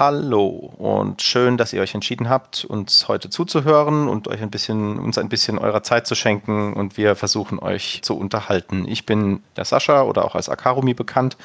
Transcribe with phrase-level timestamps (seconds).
[0.00, 4.98] Hallo und schön, dass ihr euch entschieden habt, uns heute zuzuhören und euch ein bisschen,
[4.98, 8.88] uns ein bisschen eurer Zeit zu schenken und wir versuchen euch zu unterhalten.
[8.88, 11.36] Ich bin der Sascha oder auch als Akarumi bekannt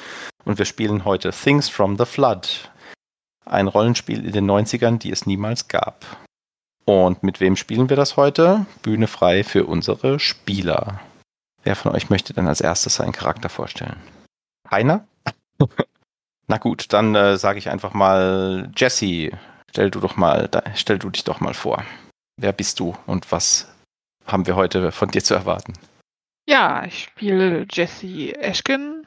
[0.46, 2.70] und wir spielen heute Things from the Flood.
[3.44, 6.06] Ein Rollenspiel in den 90ern, die es niemals gab.
[6.86, 8.64] Und mit wem spielen wir das heute?
[8.80, 11.02] Bühne frei für unsere Spieler.
[11.62, 14.00] Wer von euch möchte denn als erstes seinen Charakter vorstellen?
[14.66, 15.06] Keiner?
[16.48, 19.30] Na gut, dann äh, sage ich einfach mal, Jesse,
[19.70, 21.84] stell du doch mal, stell du dich doch mal vor.
[22.36, 23.68] Wer bist du und was
[24.26, 25.74] haben wir heute von dir zu erwarten?
[26.48, 29.06] Ja, ich spiele Jesse Eschken.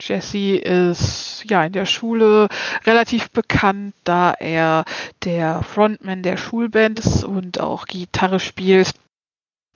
[0.00, 2.48] Jesse ist ja in der Schule
[2.86, 4.84] relativ bekannt, da er
[5.24, 8.92] der Frontman der Schulband ist und auch Gitarre spielt.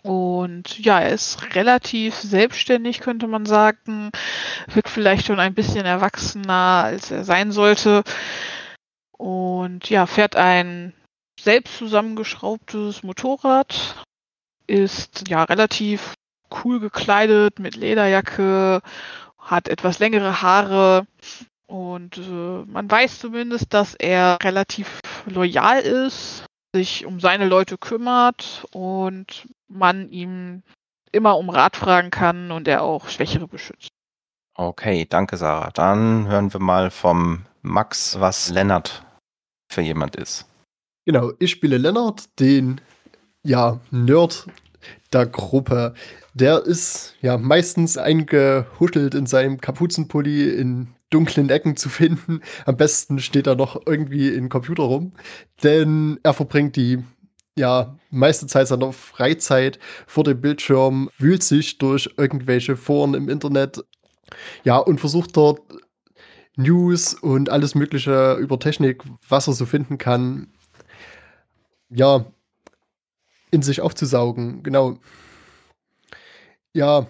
[0.03, 4.11] Und ja, er ist relativ selbstständig, könnte man sagen.
[4.75, 8.03] Wird vielleicht schon ein bisschen erwachsener, als er sein sollte.
[9.13, 10.93] Und ja, fährt ein
[11.41, 14.05] selbst zusammengeschraubtes Motorrad.
[14.67, 16.15] Ist ja relativ
[16.65, 18.83] cool gekleidet mit Lederjacke,
[19.39, 21.07] hat etwas längere Haare.
[21.67, 28.67] Und äh, man weiß zumindest, dass er relativ loyal ist, sich um seine Leute kümmert
[28.73, 30.63] und man ihm
[31.13, 33.91] immer um Rat fragen kann und er auch Schwächere beschützt.
[34.55, 35.71] Okay, danke Sarah.
[35.71, 39.05] Dann hören wir mal vom Max, was Lennart
[39.71, 40.47] für jemand ist.
[41.05, 42.81] Genau, ich spiele Lennart, den
[43.43, 44.47] ja, Nerd
[45.13, 45.95] der Gruppe.
[46.35, 52.41] Der ist ja meistens eingehuschelt in seinem Kapuzenpulli in dunklen Ecken zu finden.
[52.67, 55.13] Am besten steht er noch irgendwie in Computer rum,
[55.63, 57.03] denn er verbringt die
[57.57, 63.85] ja, meiste Zeit seiner Freizeit vor dem Bildschirm, wühlt sich durch irgendwelche Foren im Internet,
[64.65, 65.61] ja, und versucht dort
[66.57, 70.49] News und alles Mögliche über Technik, was er so finden kann,
[71.91, 72.25] ja,
[73.51, 74.63] in sich aufzusaugen.
[74.63, 74.99] Genau.
[76.73, 77.07] Ja,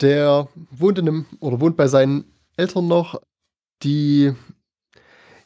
[0.00, 2.24] der wohnt in einem, oder wohnt bei seinen
[2.58, 3.20] Eltern noch,
[3.82, 4.34] die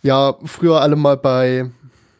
[0.02, 1.70] ja früher alle mal bei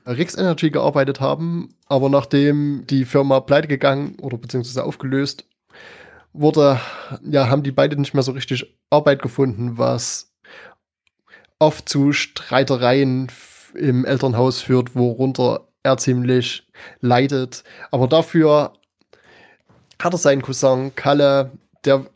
[0.07, 5.47] Rix Energy gearbeitet haben, aber nachdem die Firma pleite gegangen oder beziehungsweise aufgelöst
[6.33, 6.81] wurde,
[7.25, 10.33] ja, haben die beide nicht mehr so richtig Arbeit gefunden, was
[11.59, 13.31] oft zu Streitereien
[13.75, 16.67] im Elternhaus führt, worunter er ziemlich
[17.01, 17.65] leidet.
[17.91, 18.73] Aber dafür
[20.01, 21.53] hat er seinen Cousin Kalle,
[21.85, 22.07] der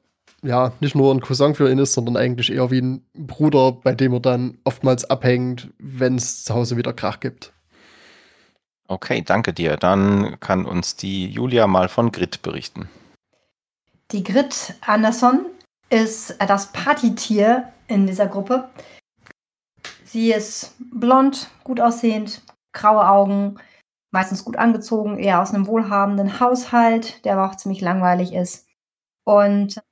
[0.42, 3.94] ja, nicht nur ein Cousin für ihn ist, sondern eigentlich eher wie ein Bruder, bei
[3.94, 7.52] dem er dann oftmals abhängt, wenn es zu Hause wieder Krach gibt.
[8.88, 9.76] Okay, danke dir.
[9.76, 12.88] Dann kann uns die Julia mal von Grit berichten.
[14.12, 15.46] Die Grit Anderson
[15.90, 18.68] ist das Partytier in dieser Gruppe.
[20.04, 22.42] Sie ist blond, gut aussehend,
[22.72, 23.58] graue Augen,
[24.12, 28.66] meistens gut angezogen, eher aus einem wohlhabenden Haushalt, der aber auch ziemlich langweilig ist.
[29.24, 29.82] Und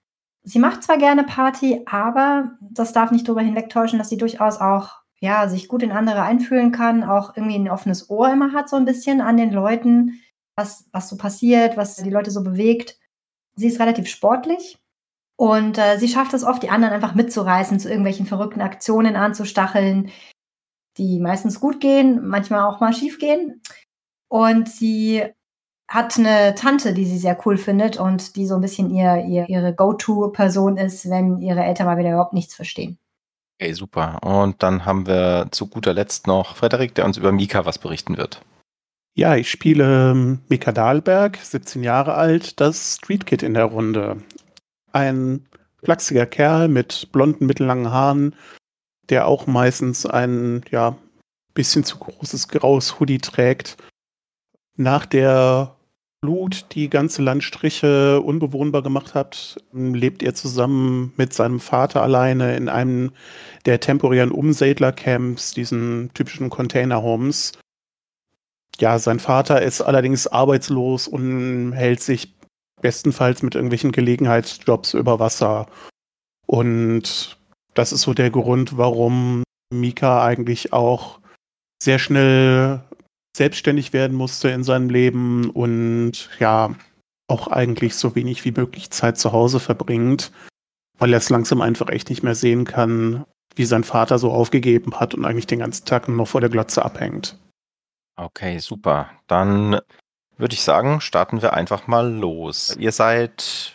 [0.45, 5.05] sie macht zwar gerne Party, aber das darf nicht darüber hinwegtäuschen, dass sie durchaus auch
[5.21, 8.77] ja, sich gut in andere einfühlen kann, auch irgendwie ein offenes Ohr immer hat, so
[8.77, 10.21] ein bisschen an den Leuten,
[10.55, 12.99] was, was so passiert, was die Leute so bewegt.
[13.57, 14.79] Sie ist relativ sportlich
[15.37, 20.11] und äh, sie schafft es oft, die anderen einfach mitzureißen, zu irgendwelchen verrückten Aktionen anzustacheln,
[20.99, 23.63] die meistens gut gehen, manchmal auch mal schief gehen.
[24.29, 25.25] Und sie
[25.89, 29.49] hat eine Tante, die sie sehr cool findet und die so ein bisschen ihr, ihr
[29.49, 32.99] ihre Go-To-Person ist, wenn ihre Eltern mal wieder überhaupt nichts verstehen.
[33.61, 34.19] Okay, super.
[34.23, 38.17] Und dann haben wir zu guter Letzt noch Frederik, der uns über Mika was berichten
[38.17, 38.41] wird.
[39.17, 44.17] Ja, ich spiele ähm, Mika Dahlberg, 17 Jahre alt, das Street Kid in der Runde.
[44.93, 45.47] Ein
[45.85, 48.35] flachsiger Kerl mit blonden, mittellangen Haaren,
[49.09, 50.97] der auch meistens ein, ja,
[51.53, 53.77] bisschen zu großes graues Hoodie trägt.
[54.77, 55.74] Nach der
[56.25, 62.71] Flut die ganze Landstriche unbewohnbar gemacht hat, lebt er zusammen mit seinem Vater alleine in
[62.71, 63.13] einem
[63.67, 67.53] der temporären Umsiedlercamps, diesen typischen Containerhomes.
[68.79, 72.35] Ja, sein Vater ist allerdings arbeitslos und hält sich
[72.81, 75.67] bestenfalls mit irgendwelchen Gelegenheitsjobs über Wasser.
[76.47, 77.37] Und
[77.75, 81.21] das ist so der Grund, warum Mika eigentlich auch
[81.83, 82.81] sehr schnell
[83.37, 86.75] selbstständig werden musste in seinem Leben und ja,
[87.29, 90.31] auch eigentlich so wenig wie möglich Zeit zu Hause verbringt,
[90.99, 93.25] weil er es langsam einfach echt nicht mehr sehen kann,
[93.57, 96.51] wie sein Vater so aufgegeben hat und eigentlich den ganzen Tag nur noch vor der
[96.51, 97.39] Glotze abhängt.
[98.17, 99.11] Okay, super.
[99.27, 99.81] Dann
[100.37, 102.77] würde ich sagen, starten wir einfach mal los.
[102.79, 103.74] Ihr seid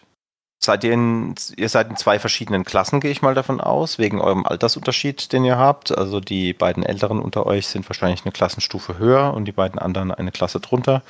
[0.61, 4.19] Seid ihr in, ihr seid in zwei verschiedenen Klassen, gehe ich mal davon aus, wegen
[4.19, 5.97] eurem Altersunterschied, den ihr habt.
[5.97, 10.11] Also die beiden Älteren unter euch sind wahrscheinlich eine Klassenstufe höher und die beiden anderen
[10.11, 11.01] eine Klasse drunter.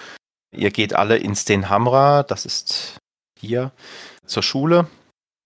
[0.55, 2.97] Ihr geht alle ins Den Hamra, das ist
[3.39, 3.71] hier,
[4.25, 4.87] zur Schule.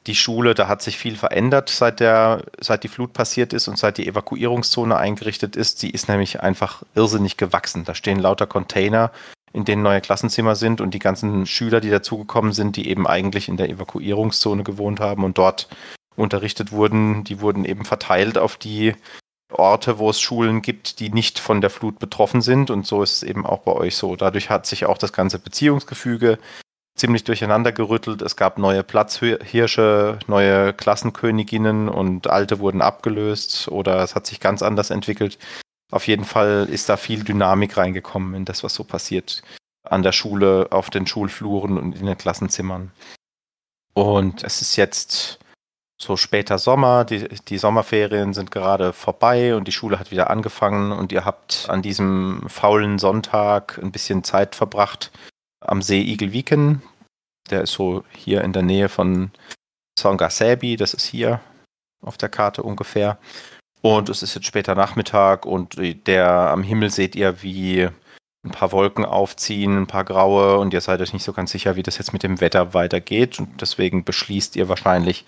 [0.05, 3.77] Die Schule, da hat sich viel verändert, seit, der, seit die Flut passiert ist und
[3.77, 5.81] seit die Evakuierungszone eingerichtet ist.
[5.81, 7.85] Die ist nämlich einfach irrsinnig gewachsen.
[7.85, 9.11] Da stehen lauter Container
[9.53, 13.47] in denen neue Klassenzimmer sind und die ganzen Schüler, die dazugekommen sind, die eben eigentlich
[13.47, 15.69] in der Evakuierungszone gewohnt haben und dort
[16.15, 18.95] unterrichtet wurden, die wurden eben verteilt auf die
[19.51, 22.71] Orte, wo es Schulen gibt, die nicht von der Flut betroffen sind.
[22.71, 24.15] Und so ist es eben auch bei euch so.
[24.15, 26.39] Dadurch hat sich auch das ganze Beziehungsgefüge
[26.95, 28.21] ziemlich durcheinander gerüttelt.
[28.21, 34.61] Es gab neue Platzhirsche, neue Klassenköniginnen und alte wurden abgelöst oder es hat sich ganz
[34.61, 35.37] anders entwickelt
[35.93, 39.43] auf jeden Fall ist da viel Dynamik reingekommen in das, was so passiert
[39.83, 42.91] an der Schule, auf den Schulfluren und in den Klassenzimmern.
[43.93, 45.39] Und es ist jetzt
[46.01, 50.91] so später Sommer, die, die Sommerferien sind gerade vorbei und die Schule hat wieder angefangen
[50.91, 55.11] und ihr habt an diesem faulen Sonntag ein bisschen Zeit verbracht
[55.61, 56.81] am See Igelviken.
[57.51, 59.31] Der ist so hier in der Nähe von
[59.99, 61.39] Songasebi, das ist hier
[62.01, 63.19] auf der Karte ungefähr.
[63.85, 65.75] Und es ist jetzt später Nachmittag und
[66.07, 67.89] der am Himmel seht ihr, wie
[68.45, 71.75] ein paar Wolken aufziehen, ein paar graue und ihr seid euch nicht so ganz sicher,
[71.75, 73.39] wie das jetzt mit dem Wetter weitergeht.
[73.39, 75.25] Und deswegen beschließt ihr wahrscheinlich,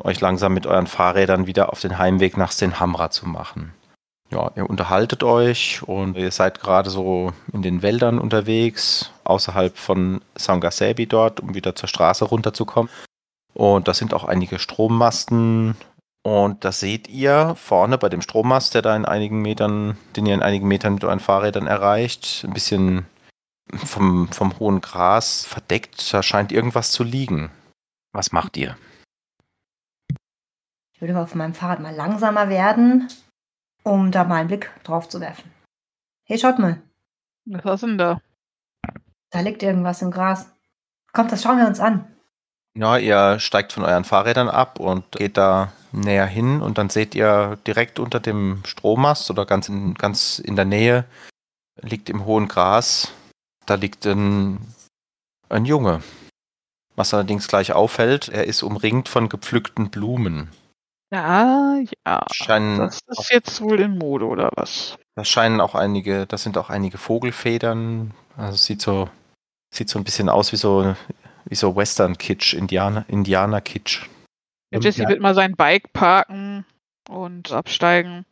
[0.00, 3.74] euch langsam mit euren Fahrrädern wieder auf den Heimweg nach Stenhamra zu machen.
[4.30, 10.20] Ja, ihr unterhaltet euch und ihr seid gerade so in den Wäldern unterwegs, außerhalb von
[10.36, 12.92] Sangasebi dort, um wieder zur Straße runterzukommen.
[13.54, 15.74] Und da sind auch einige Strommasten
[16.28, 20.34] und das seht ihr vorne bei dem Strommast, der da in einigen Metern, den ihr
[20.34, 23.06] in einigen Metern mit euren Fahrrädern erreicht, ein bisschen
[23.74, 26.12] vom, vom hohen Gras verdeckt.
[26.12, 27.50] Da scheint irgendwas zu liegen.
[28.12, 28.76] Was macht ihr?
[30.92, 33.08] Ich würde auf meinem Fahrrad mal langsamer werden,
[33.82, 35.50] um da mal einen Blick drauf zu werfen.
[36.24, 36.82] Hey, schaut mal.
[37.46, 38.20] Was ist denn da?
[39.30, 40.50] Da liegt irgendwas im Gras.
[41.12, 42.06] Kommt, das schauen wir uns an.
[42.74, 47.14] Ja, ihr steigt von euren Fahrrädern ab und geht da näher hin und dann seht
[47.14, 51.04] ihr direkt unter dem Strommast oder ganz in, ganz in der Nähe
[51.82, 53.12] liegt im hohen Gras,
[53.66, 54.58] da liegt ein,
[55.48, 56.02] ein Junge.
[56.96, 60.50] Was allerdings gleich auffällt, er ist umringt von gepflückten Blumen.
[61.10, 62.26] Ja, ja.
[62.32, 64.98] Scheinen das ist jetzt wohl in Mode, oder was?
[65.14, 68.12] Das scheinen auch einige, das sind auch einige Vogelfedern.
[68.36, 69.08] Also sieht so,
[69.72, 70.96] sieht so ein bisschen aus wie so,
[71.44, 74.06] wie so Western-Kitsch, Indianer, Indianer-Kitsch.
[74.70, 75.08] Ja, Jesse ja.
[75.08, 76.64] wird mal sein Bike parken
[77.08, 78.26] und absteigen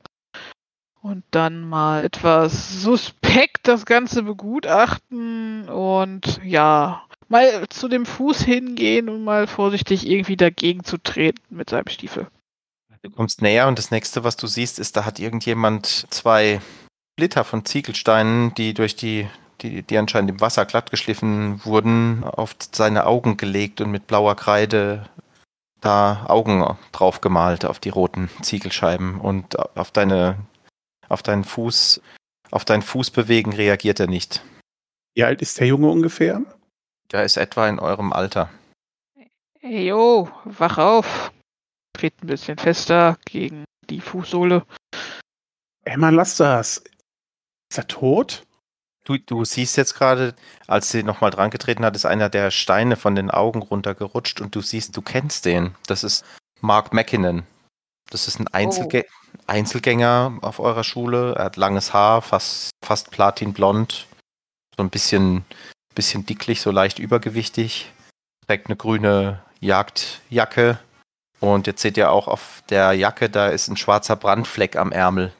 [1.00, 9.08] und dann mal etwas suspekt das Ganze begutachten und ja, mal zu dem Fuß hingehen
[9.08, 12.26] und mal vorsichtig irgendwie dagegen zu treten mit seinem Stiefel.
[13.02, 16.60] Du kommst näher und das nächste, was du siehst, ist, da hat irgendjemand zwei
[17.14, 19.28] Splitter von Ziegelsteinen, die durch die,
[19.60, 24.34] die, die anscheinend im Wasser glatt geschliffen wurden, auf seine Augen gelegt und mit blauer
[24.34, 25.08] Kreide
[25.80, 30.36] da Augen drauf gemalt auf die roten Ziegelscheiben und auf deine,
[31.08, 32.00] auf deinen Fuß,
[32.50, 34.42] auf dein Fußbewegen reagiert er nicht.
[35.14, 36.42] Wie alt ist der Junge ungefähr?
[37.12, 38.50] Der ist etwa in eurem Alter.
[39.60, 41.32] Hey, yo, wach auf.
[41.92, 44.66] Tritt ein bisschen fester gegen die Fußsohle.
[45.84, 46.84] Ey, Mann, lass das.
[47.70, 48.45] Ist er tot?
[49.06, 50.34] Du, du siehst jetzt gerade,
[50.66, 54.56] als sie nochmal dran getreten hat, ist einer der Steine von den Augen runtergerutscht und
[54.56, 55.76] du siehst, du kennst den.
[55.86, 56.24] Das ist
[56.60, 57.44] Mark McKinnon.
[58.10, 59.04] Das ist ein Einzelgä
[59.46, 61.34] Einzelgänger auf eurer Schule.
[61.36, 64.08] Er hat langes Haar, fast, fast platinblond.
[64.76, 65.44] So ein bisschen,
[65.94, 67.92] bisschen dicklich, so leicht übergewichtig.
[68.48, 70.80] Trägt eine grüne Jagdjacke.
[71.38, 75.32] Und jetzt seht ihr auch auf der Jacke, da ist ein schwarzer Brandfleck am Ärmel.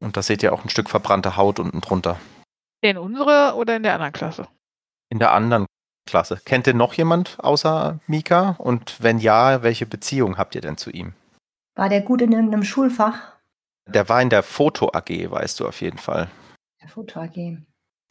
[0.00, 2.18] Und da seht ihr auch ein Stück verbrannte Haut unten drunter.
[2.82, 4.48] In unserer oder in der anderen Klasse?
[5.08, 5.66] In der anderen
[6.08, 6.40] Klasse.
[6.44, 8.56] Kennt ihr noch jemand außer Mika?
[8.58, 11.14] Und wenn ja, welche Beziehung habt ihr denn zu ihm?
[11.76, 13.36] War der gut in irgendeinem Schulfach?
[13.86, 16.28] Der war in der Foto AG, weißt du auf jeden Fall.
[16.80, 17.58] Der Foto AG.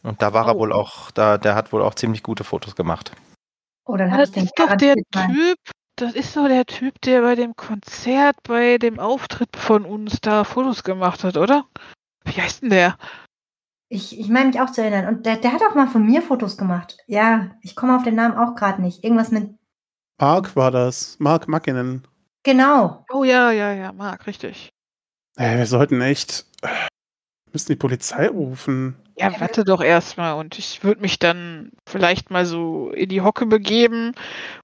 [0.03, 0.59] Und da war er Oh.
[0.59, 3.11] wohl auch, da, der hat wohl auch ziemlich gute Fotos gemacht.
[3.85, 5.57] Oh, dann habe das ich den ist doch der Typ,
[5.97, 10.43] das ist doch der Typ, der bei dem Konzert, bei dem Auftritt von uns da
[10.45, 11.65] Fotos gemacht hat, oder?
[12.23, 12.97] Wie heißt denn der?
[13.93, 15.13] Ich, ich meine mich auch zu erinnern.
[15.13, 16.95] Und der, der hat auch mal von mir Fotos gemacht.
[17.07, 19.03] Ja, ich komme auf den Namen auch gerade nicht.
[19.03, 19.49] Irgendwas mit.
[20.17, 21.17] Mark war das.
[21.19, 22.07] Mark Mackinnon.
[22.43, 23.05] Genau.
[23.11, 24.71] Oh ja, ja, ja, Marc, richtig.
[25.35, 26.45] Ey, wir sollten echt.
[26.61, 26.71] Wir
[27.51, 28.95] müssen die Polizei rufen.
[29.17, 33.45] Ja, warte doch erstmal und ich würde mich dann vielleicht mal so in die Hocke
[33.45, 34.13] begeben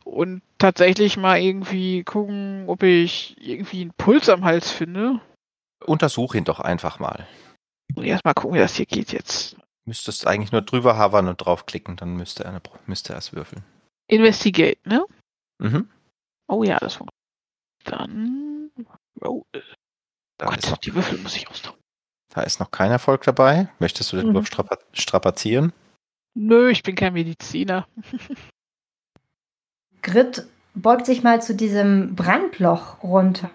[0.05, 5.19] und tatsächlich mal irgendwie gucken, ob ich irgendwie einen Puls am Hals finde.
[5.86, 7.27] Untersuch ihn doch einfach mal.
[7.96, 9.58] Und erstmal gucken, wie das hier geht jetzt.
[9.86, 13.63] Müsstest eigentlich nur drüber havern und draufklicken, dann müsste er, müsste er es würfeln.
[14.08, 15.06] Investigate, ne?
[15.60, 15.89] Mhm.
[16.48, 17.13] Oh ja, das funktioniert.
[17.86, 18.72] Dann.
[19.22, 19.46] Oh,
[20.38, 21.79] Da, Gott, ist noch, die Würfel muss ich austauschen.
[22.29, 23.70] da ist noch kein Erfolg dabei.
[23.79, 24.34] Möchtest du den Mhm.
[24.36, 25.72] Wurf strapa strapazieren?
[26.36, 27.88] Nö, ich bin kein Mediziner.
[30.01, 33.50] Grit beugt sich mal zu diesem Brandloch runter.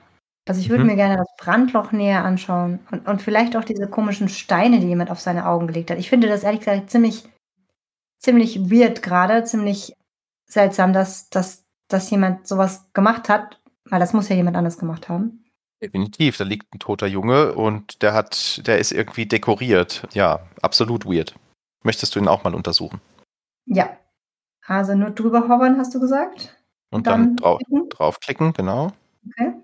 [0.49, 0.90] Also ich würde Mhm.
[0.90, 5.11] mir gerne das Brandloch näher anschauen und, und vielleicht auch diese komischen Steine, die jemand
[5.11, 5.99] auf seine Augen gelegt hat.
[5.99, 7.25] Ich finde das ehrlich gesagt ziemlich,
[8.18, 9.94] ziemlich weird gerade, ziemlich
[10.46, 15.08] seltsam, dass, dass, dass jemand sowas gemacht hat, weil das muss ja jemand anders gemacht
[15.08, 15.44] haben.
[15.80, 20.06] Definitiv, da liegt ein toter Junge und der hat, der ist irgendwie dekoriert.
[20.12, 21.34] Ja, absolut weird.
[21.84, 23.00] Möchtest du ihn auch mal untersuchen?
[23.66, 23.96] Ja.
[24.64, 26.56] Also nur drüber hovern, hast du gesagt?
[26.90, 27.88] Und dann, drau klicken?
[27.88, 28.92] draufklicken, genau.
[29.26, 29.54] Okay.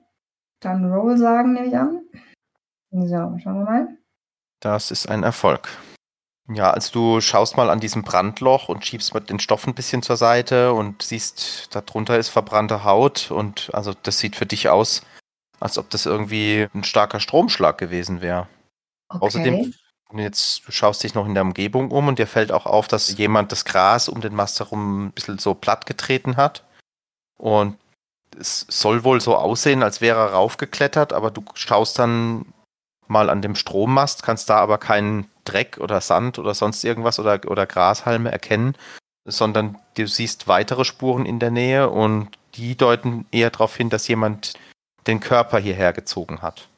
[0.60, 2.00] Dann Roll sagen, nehme ich an.
[2.90, 3.88] So, schauen wir mal.
[4.60, 5.68] Das ist ein Erfolg.
[6.50, 10.02] Ja, also du schaust mal an diesem Brandloch und schiebst mal den Stoff ein bisschen
[10.02, 15.02] zur Seite und siehst, darunter ist verbrannte Haut und also das sieht für dich aus,
[15.60, 18.48] als ob das irgendwie ein starker Stromschlag gewesen wäre.
[19.10, 19.26] Okay.
[19.26, 19.74] Außerdem,
[20.16, 23.16] jetzt du schaust dich noch in der Umgebung um und dir fällt auch auf, dass
[23.18, 26.64] jemand das Gras um den Mast herum ein bisschen so platt getreten hat.
[27.36, 27.76] Und
[28.38, 32.46] es soll wohl so aussehen, als wäre er raufgeklettert, aber du schaust dann
[33.06, 37.40] mal an dem Strommast, kannst da aber keinen Dreck oder Sand oder sonst irgendwas oder,
[37.46, 38.74] oder Grashalme erkennen,
[39.24, 44.08] sondern du siehst weitere Spuren in der Nähe und die deuten eher darauf hin, dass
[44.08, 44.54] jemand
[45.06, 46.68] den Körper hierher gezogen hat.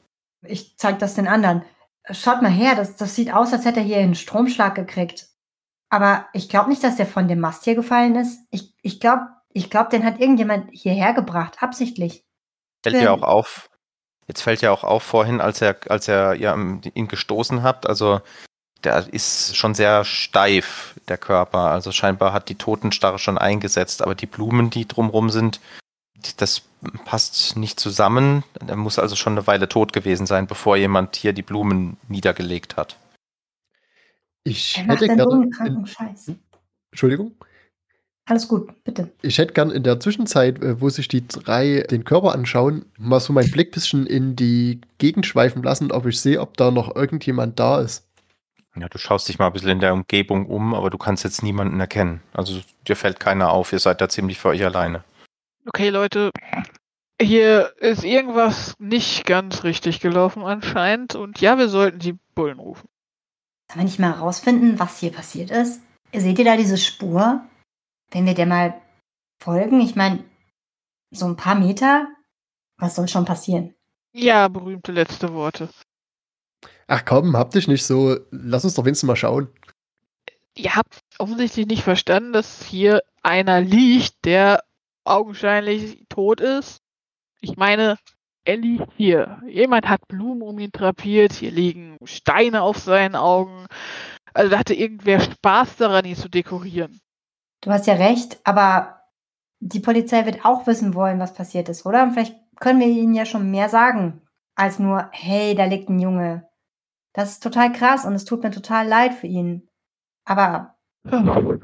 [0.42, 1.62] Ich zeig das den anderen.
[2.10, 5.28] Schaut mal her, das, das sieht aus, als hätte er hier einen Stromschlag gekriegt.
[5.90, 8.40] Aber ich glaube nicht, dass der von dem Mast hier gefallen ist.
[8.50, 12.24] Ich, ich glaube, ich glaub, den hat irgendjemand hierher gebracht, absichtlich.
[12.82, 13.00] Fällt Ja.
[13.02, 13.70] dir auch auf,
[14.26, 18.20] jetzt fällt ja auch auf vorhin, als er, als er ja, ihn gestoßen habt, also
[18.84, 21.70] der ist schon sehr steif, der Körper.
[21.70, 25.60] Also scheinbar hat die Totenstarre schon eingesetzt, aber die Blumen, die drumrum sind,
[26.38, 26.62] das
[27.04, 28.42] passt nicht zusammen.
[28.66, 32.76] Er muss also schon eine Weile tot gewesen sein, bevor jemand hier die Blumen niedergelegt
[32.78, 32.96] hat.
[34.44, 35.30] Ich Er macht hätte einen gerne.
[35.30, 36.32] bodenkranken Scheiß.
[36.90, 37.34] Entschuldigung.
[38.30, 39.10] Alles gut, bitte.
[39.22, 43.18] Ich hätte gern in der Zwischenzeit, äh, wo sich die drei den Körper anschauen, mal
[43.18, 46.94] so meinen Blick bisschen in die Gegend schweifen lassen, ob ich sehe, ob da noch
[46.94, 48.06] irgendjemand da ist.
[48.76, 51.42] Ja, du schaust dich mal ein bisschen in der Umgebung um, aber du kannst jetzt
[51.42, 52.22] niemanden erkennen.
[52.32, 55.02] Also dir fällt keiner auf, ihr seid da ziemlich für euch alleine.
[55.66, 56.30] Okay, Leute.
[57.20, 61.16] Hier ist irgendwas nicht ganz richtig gelaufen anscheinend.
[61.16, 62.88] Und ja, wir sollten die Bullen rufen.
[63.68, 65.80] Sollen wir nicht mal herausfinden, was hier passiert ist?
[66.14, 67.42] Seht ihr da diese Spur?
[68.10, 68.80] Wenn wir der mal
[69.42, 70.24] folgen, ich meine,
[71.12, 72.08] so ein paar Meter,
[72.78, 73.74] was soll schon passieren?
[74.12, 75.68] Ja, berühmte letzte Worte.
[76.88, 78.18] Ach komm, hab dich nicht so.
[78.30, 79.48] Lass uns doch wenigstens mal schauen.
[80.56, 84.64] Ihr habt offensichtlich nicht verstanden, dass hier einer liegt, der
[85.04, 86.82] augenscheinlich tot ist.
[87.40, 87.96] Ich meine,
[88.44, 89.40] er liegt hier.
[89.46, 93.66] Jemand hat Blumen um ihn drapiert, hier liegen Steine auf seinen Augen.
[94.34, 97.00] Also da hatte irgendwer Spaß daran, ihn zu dekorieren.
[97.62, 99.02] Du hast ja recht, aber
[99.60, 102.02] die Polizei wird auch wissen wollen, was passiert ist, oder?
[102.02, 104.22] Und vielleicht können wir ihnen ja schon mehr sagen,
[104.54, 106.48] als nur, hey, da liegt ein Junge.
[107.12, 109.68] Das ist total krass und es tut mir total leid für ihn.
[110.24, 111.60] Aber Wollen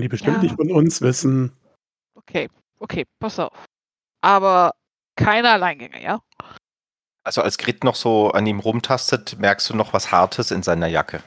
[0.00, 0.42] die bestimmt Ja.
[0.42, 1.52] nicht von uns wissen.
[2.14, 2.48] Okay,
[2.78, 3.52] okay, pass auf.
[4.22, 4.72] Aber
[5.16, 6.20] keine Alleingänge, ja?
[7.24, 10.86] Also als Grit noch so an ihm rumtastet, merkst du noch was Hartes in seiner
[10.86, 11.22] Jacke.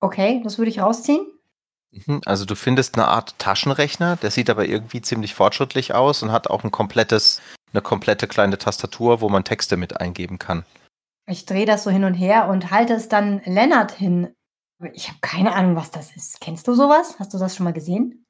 [0.00, 1.26] okay, das würde ich rausziehen.
[2.06, 6.32] Mhm, Also du findest eine Art Taschenrechner, der sieht aber irgendwie ziemlich fortschrittlich aus und
[6.32, 7.40] hat auch ein komplettes,
[7.72, 10.64] eine komplette kleine Tastatur, wo man Texte mit eingeben kann.
[11.26, 14.34] Ich drehe das so hin und her und halte es dann Lennart hin.
[14.92, 16.40] Ich habe keine Ahnung, was das ist.
[16.40, 17.16] Kennst du sowas?
[17.18, 18.26] Hast du das schon mal gesehen?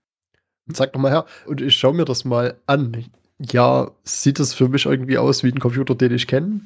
[0.66, 1.26] Sag doch mal her.
[1.46, 3.10] Und ich schaue mir das mal an.
[3.40, 6.60] Ja, sieht das für mich irgendwie aus wie ein Computer, den ich kenne?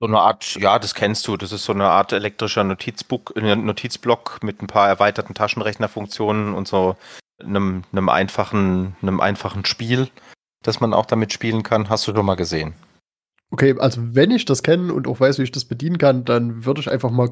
[0.00, 3.56] So eine Art, ja, das kennst du, das ist so eine Art elektrischer Notizbuch, äh,
[3.56, 6.96] Notizblock mit ein paar erweiterten Taschenrechnerfunktionen und so
[7.42, 10.08] einem, einem einfachen, einem einfachen Spiel,
[10.62, 11.88] das man auch damit spielen kann.
[11.88, 12.74] Hast du schon mal gesehen?
[13.50, 16.64] Okay, also wenn ich das kenne und auch weiß, wie ich das bedienen kann, dann
[16.64, 17.30] würde ich einfach mal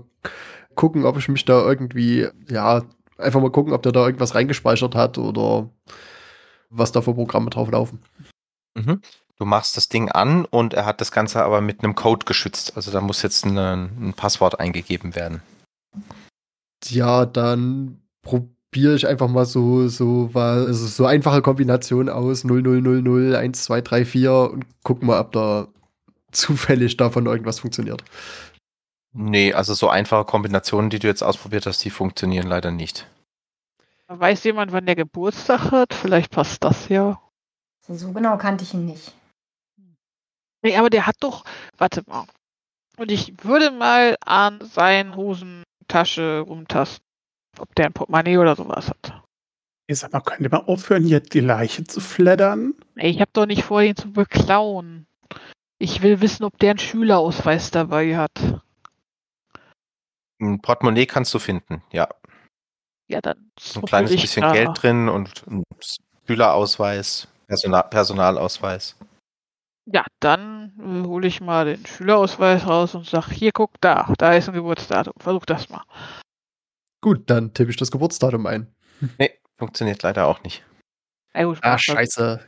[0.75, 2.83] gucken, ob ich mich da irgendwie, ja,
[3.19, 5.69] einfach mal gucken, ob der da irgendwas reingespeichert hat oder
[6.71, 8.02] was da für Programme drauf laufen.
[8.75, 9.00] Mhm.
[9.42, 12.75] Du machst das Ding an und er hat das Ganze aber mit einem Code geschützt.
[12.76, 15.42] Also da muss jetzt eine, ein Passwort eingegeben werden.
[16.84, 23.64] ja, dann probiere ich einfach mal so, so, also so einfache Kombinationen aus 0000, 1,
[23.64, 25.66] 2, 3, 4 und gucken mal, ob da
[26.30, 28.04] zufällig davon irgendwas funktioniert.
[29.12, 33.08] Nee, also so einfache Kombinationen, die du jetzt ausprobiert hast, die funktionieren leider nicht.
[34.06, 35.94] Weiß jemand, wann der Geburtstag hat?
[35.94, 37.20] Vielleicht passt das ja.
[37.88, 39.12] So genau kannte ich ihn nicht.
[40.62, 41.45] Nee, aber der hat doch,
[41.76, 42.25] warte mal.
[42.97, 47.04] Und ich würde mal an seinen Hosentasche rumtasten,
[47.59, 49.23] ob der ein Portemonnaie oder sowas hat.
[49.88, 52.75] Ich sag mal, könnt ihr mal aufhören, hier die Leiche zu fleddern?
[52.97, 55.07] Ey, ich habe doch nicht vor, ihn zu beklauen.
[55.78, 58.62] Ich will wissen, ob der einen Schülerausweis dabei hat.
[60.40, 62.09] Ein Portemonnaie kannst du finden, ja.
[63.09, 63.50] Ja, dann.
[63.59, 64.52] So ein kleines bisschen da.
[64.52, 65.64] Geld drin und ein
[66.26, 68.97] Schülerausweis, Personal Personalausweis.
[69.85, 74.35] Ja, dann äh, hole ich mal den Schülerausweis raus und sage, hier guck da, da
[74.35, 75.15] ist ein Geburtsdatum.
[75.19, 75.83] Versuch das mal.
[77.01, 78.73] Gut, dann tippe ich das Geburtsdatum ein.
[79.19, 80.62] Nee, funktioniert leider auch nicht.
[81.35, 82.41] Ja, gut, ah, scheiße.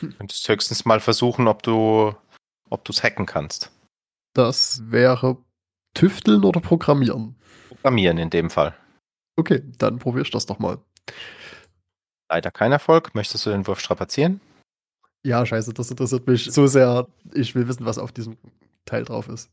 [0.00, 2.14] Du könntest höchstens mal versuchen, ob du
[2.70, 3.70] ob du es hacken kannst.
[4.34, 5.36] Das wäre
[5.94, 7.36] tüfteln oder programmieren?
[7.68, 8.74] Programmieren in dem Fall.
[9.36, 10.78] Okay, dann probiere ich das doch mal.
[12.30, 13.14] Leider kein Erfolg.
[13.14, 14.40] Möchtest du den Wurf strapazieren?
[15.28, 17.06] Ja, scheiße, das interessiert mich so sehr.
[17.34, 18.38] Ich will wissen, was auf diesem
[18.86, 19.50] Teil drauf ist.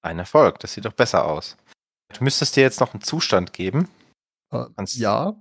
[0.00, 1.58] Ein Erfolg, das sieht doch besser aus.
[2.16, 3.90] Du müsstest dir jetzt noch einen Zustand geben.
[4.50, 5.36] Uh, kannst, ja.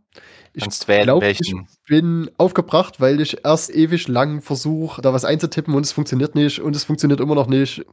[0.52, 1.54] Ich glaube, ich
[1.88, 6.60] bin aufgebracht, weil ich erst ewig lang versuche, da was einzutippen und es funktioniert nicht
[6.60, 7.86] und es funktioniert immer noch nicht.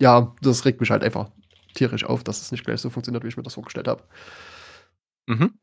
[0.00, 1.30] Ja, das regt mich halt einfach
[1.74, 4.02] tierisch auf, dass es nicht gleich so funktioniert, wie ich mir das vorgestellt habe.
[5.26, 5.60] Mhm.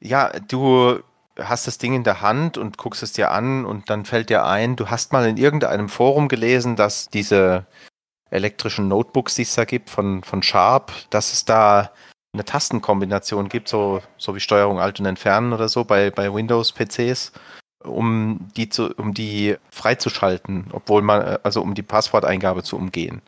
[0.00, 1.00] Ja, du
[1.38, 4.44] hast das Ding in der Hand und guckst es dir an und dann fällt dir
[4.44, 7.66] ein, du hast mal in irgendeinem Forum gelesen, dass diese
[8.30, 11.90] elektrischen Notebooks, die es da gibt von, von Sharp, dass es da
[12.32, 17.32] eine Tastenkombination gibt, so, so wie Steuerung Alt und Entfernen oder so bei, bei Windows-PCs,
[17.84, 23.22] um die zu, um die freizuschalten, obwohl man, also um die Passworteingabe zu umgehen.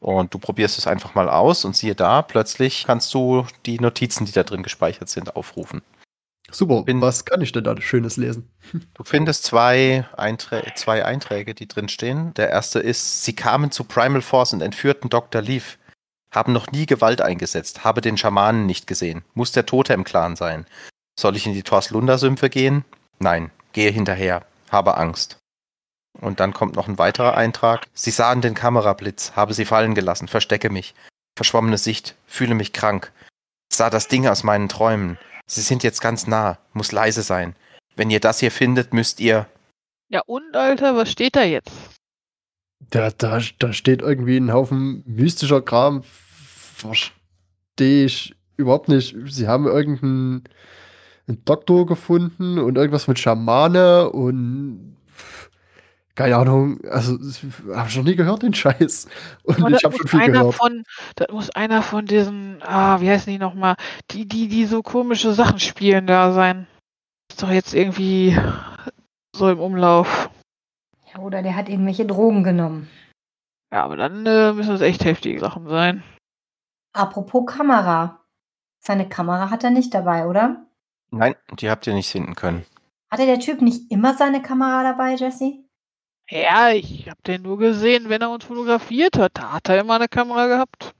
[0.00, 4.24] Und du probierst es einfach mal aus und siehe da, plötzlich kannst du die Notizen,
[4.24, 5.82] die da drin gespeichert sind, aufrufen.
[6.50, 8.50] Super, Bin, was kann ich denn da Schönes lesen?
[8.94, 12.32] Du findest zwei, Einträ zwei Einträge, die drin stehen.
[12.34, 15.42] Der erste ist, sie kamen zu Primal Force und entführten Dr.
[15.42, 15.78] Leaf.
[16.30, 19.24] Haben noch nie Gewalt eingesetzt, habe den Schamanen nicht gesehen.
[19.34, 20.66] Muss der Tote im Klaren sein.
[21.18, 22.84] Soll ich in die Torslunda-Sümpfe gehen?
[23.18, 24.44] Nein, gehe hinterher.
[24.70, 25.38] Habe Angst.
[26.20, 27.86] Und dann kommt noch ein weiterer Eintrag.
[27.94, 30.94] Sie sahen den Kamerablitz, habe sie fallen gelassen, verstecke mich.
[31.36, 33.12] Verschwommene Sicht, fühle mich krank.
[33.72, 35.18] Sah das Ding aus meinen Träumen.
[35.50, 37.56] Sie sind jetzt ganz nah, muss leise sein.
[37.96, 39.46] Wenn ihr das hier findet, müsst ihr.
[40.08, 41.72] Ja und, Alter, was steht da jetzt?
[42.90, 46.02] Da, da, da steht irgendwie ein Haufen mystischer Kram.
[46.02, 49.16] Verstehe ich überhaupt nicht.
[49.26, 50.44] Sie haben irgendeinen
[51.44, 54.97] Doktor gefunden und irgendwas mit Schamane und
[56.18, 57.12] keine Ahnung, also
[57.76, 59.06] habe ich noch nie gehört, den Scheiß.
[59.44, 60.56] Und ich habe schon viel gehört.
[60.56, 60.82] Von,
[61.14, 63.76] das muss einer von diesen, ah, wie heißen die nochmal,
[64.10, 66.66] die, die, die so komische Sachen spielen da sein.
[67.30, 68.36] Ist doch jetzt irgendwie
[69.32, 70.28] so im Umlauf.
[71.14, 72.90] Ja, oder der hat irgendwelche Drogen genommen.
[73.72, 76.02] Ja, aber dann äh, müssen es echt heftige Sachen sein.
[76.94, 78.24] Apropos Kamera.
[78.80, 80.66] Seine Kamera hat er nicht dabei, oder?
[81.12, 82.64] Nein, die habt ihr nicht finden können.
[83.08, 85.67] Hatte der Typ nicht immer seine Kamera dabei, Jesse?
[86.30, 89.32] Ja, ich habe den nur gesehen, wenn er uns fotografiert hat.
[89.34, 90.94] Da hat er immer eine Kamera gehabt.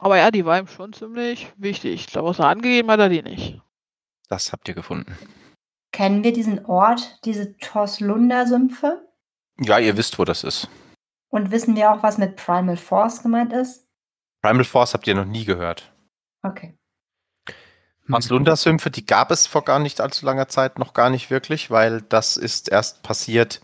[0.00, 1.94] Aber ja, die war ihm schon ziemlich wichtig.
[1.94, 3.60] Ich glaube, außer angegeben hat er die nicht.
[4.28, 5.16] Das habt ihr gefunden.
[5.92, 9.06] Kennen wir diesen Ort, diese Torslunda-Sümpfe?
[9.60, 10.68] Ja, ihr wisst, wo das ist.
[11.28, 13.86] Und wissen wir auch, was mit Primal Force gemeint ist?
[14.42, 15.92] Primal Force habt ihr noch nie gehört.
[16.42, 16.76] Okay.
[18.08, 22.02] Torslunda-Sümpfe, die gab es vor gar nicht allzu langer Zeit noch gar nicht wirklich, weil
[22.02, 23.62] das ist erst passiert,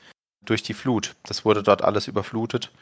[0.50, 1.14] durch die Flut.
[1.22, 2.72] Das wurde dort alles überflutet.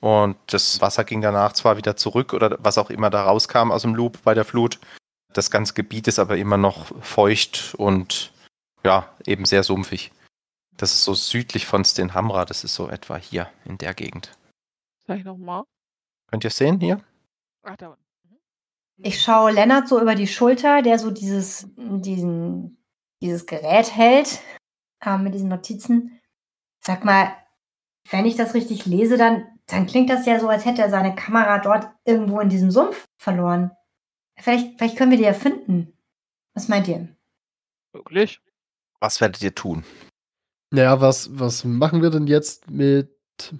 [0.00, 3.82] Und das Wasser ging danach zwar wieder zurück oder was auch immer da rauskam aus
[3.82, 4.78] dem Loop bei der Flut.
[5.32, 8.32] Das ganze Gebiet ist aber immer noch feucht und
[8.84, 10.12] ja, eben sehr sumpfig.
[10.76, 14.38] Das ist so südlich von Stenhamra, das ist so etwa hier in der Gegend.
[15.06, 15.64] Sag ich nochmal.
[16.28, 17.00] Könnt ihr es sehen hier?
[17.64, 17.96] Ach, da.
[18.22, 18.38] Mhm.
[18.98, 22.78] Ich schaue Lennart so über die Schulter, der so dieses, diesen,
[23.20, 24.40] dieses Gerät hält
[25.00, 26.17] äh, mit diesen Notizen.
[26.80, 27.32] Sag mal,
[28.10, 31.14] wenn ich das richtig lese, dann, dann klingt das ja so, als hätte er seine
[31.14, 33.70] Kamera dort irgendwo in diesem Sumpf verloren.
[34.38, 35.92] Vielleicht, vielleicht können wir die ja finden.
[36.54, 37.08] Was meint ihr?
[37.92, 38.40] Wirklich?
[39.00, 39.84] Was werdet ihr tun?
[40.70, 43.10] Naja, was, was machen wir denn jetzt mit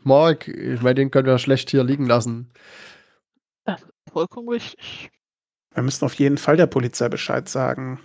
[0.03, 0.49] Mark?
[0.49, 2.53] Ich meine, den können wir schlecht hier liegen lassen.
[3.65, 5.11] Das ist vollkommen richtig.
[5.75, 8.01] Wir müssen auf jeden Fall der Polizei Bescheid sagen.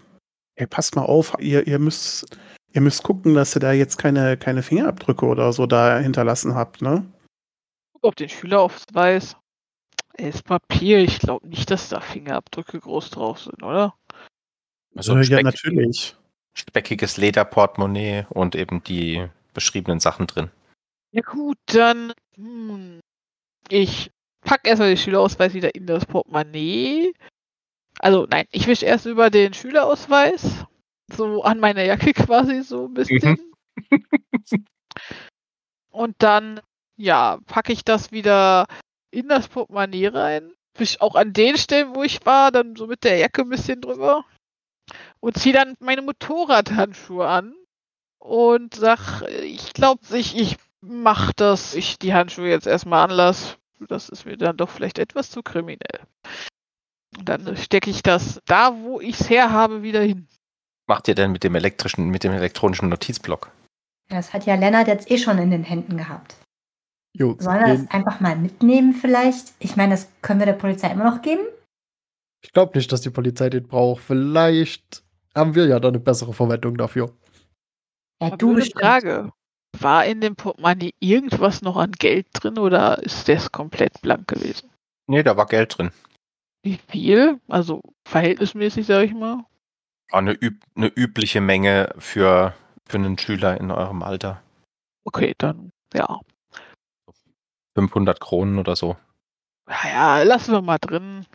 [0.56, 2.38] Ey, passt mal auf, ihr, ihr müsst,
[2.74, 6.82] ihr müsst gucken, dass ihr da jetzt keine, keine Fingerabdrücke oder so da hinterlassen habt,
[6.82, 7.06] ne?
[7.94, 9.36] Guck auf den Schülerausweis.
[10.16, 11.00] Er ist Papier.
[11.00, 13.96] Ich glaube nicht, dass da Fingerabdrücke groß drauf sind, oder?
[14.96, 16.16] Also ja, speck, natürlich.
[16.54, 20.52] speckiges Lederportemonnaie und eben die beschriebenen Sachen drin.
[21.12, 23.00] Ja gut, dann hm,
[23.70, 24.12] ich
[24.42, 27.14] pack erstmal den Schülerausweis wieder in das Portemonnaie.
[28.04, 30.66] Also nein, ich wische erst über den Schülerausweis.
[31.16, 33.40] So an meiner Jacke quasi so ein bisschen.
[35.90, 36.60] Und dann,
[36.98, 38.68] ja, packe ich das wieder
[39.10, 40.52] in das Portemonnaie rein.
[40.78, 43.80] Wisch auch an den Stellen, wo ich war, dann so mit der Jacke ein bisschen
[43.80, 44.26] drüber.
[45.22, 47.56] Und ziehe dann meine Motorradhandschuhe an.
[48.20, 53.58] Und sag, ich glaube, ich, ich mach das, ich die Handschuhe jetzt erstmal anlass.
[53.88, 56.02] Das ist mir dann doch vielleicht etwas zu kriminell.
[57.18, 60.28] Und dann stecke ich das da, wo ich es her habe, wieder hin.
[60.88, 63.52] Macht ihr denn mit dem elektrischen, mit dem elektronischen Notizblock?
[64.10, 66.36] Das hat ja Lennart jetzt eh schon in den Händen gehabt.
[67.16, 69.54] Jo, Sollen wir das einfach mal mitnehmen vielleicht?
[69.60, 71.44] Ich meine, das können wir der Polizei immer noch geben.
[72.44, 74.04] ich glaube nicht, dass die Polizei den braucht.
[74.04, 75.04] Vielleicht
[75.36, 77.12] haben wir ja da eine bessere Verwendung dafür.
[78.22, 78.82] Ja, du bestimmt.
[78.82, 79.32] Frage.
[79.80, 84.70] War in dem Portemonnaie irgendwas noch an Geld drin oder ist das komplett blank gewesen?
[85.08, 85.92] Nee, da war Geld drin.
[86.64, 87.40] Wie viel?
[87.48, 89.46] Also verhältnismäßig, sage ich mal.
[90.10, 92.56] War eine, üb eine übliche Menge für,
[92.88, 94.42] für einen Schüler in eurem Alter.
[95.06, 96.20] Okay, dann ja.
[97.76, 98.96] 500 Kronen oder so.
[99.66, 101.26] Naja, lassen wir mal drin.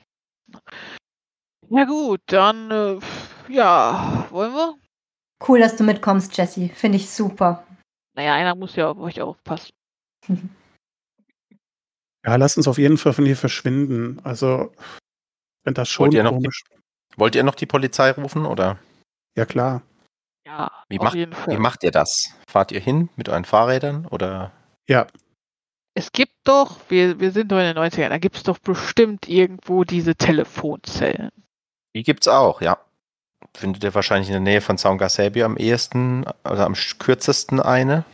[1.68, 2.98] Ja gut, dann äh,
[3.48, 4.74] ja, wollen wir?
[5.46, 6.68] Cool, dass du mitkommst, Jesse.
[6.70, 7.66] Finde ich super.
[8.14, 9.72] Naja, einer muss ja auf euch aufpassen.
[12.26, 14.20] Ja, lasst uns auf jeden Fall von hier verschwinden.
[14.22, 14.72] Also,
[15.64, 16.64] wenn das schon Wollt ihr noch komisch.
[17.16, 18.78] Wollt ihr noch die Polizei rufen oder
[19.36, 19.82] Ja, klar.
[20.46, 21.54] Ja, Wie auf macht- jeden Fall.
[21.54, 22.30] wie macht ihr das?
[22.48, 24.52] Fahrt ihr hin mit euren Fahrrädern oder?
[24.88, 25.06] Ja,
[25.94, 29.28] Es gibt doch, wir, wir sind doch in den 90ern, da gibt es doch bestimmt
[29.28, 31.30] irgendwo diese Telefonzellen.
[31.96, 32.78] Die gibt's auch, ja.
[33.56, 38.04] Findet ihr wahrscheinlich in der Nähe von Zaun Gasebi am ehesten, also am kürzesten eine.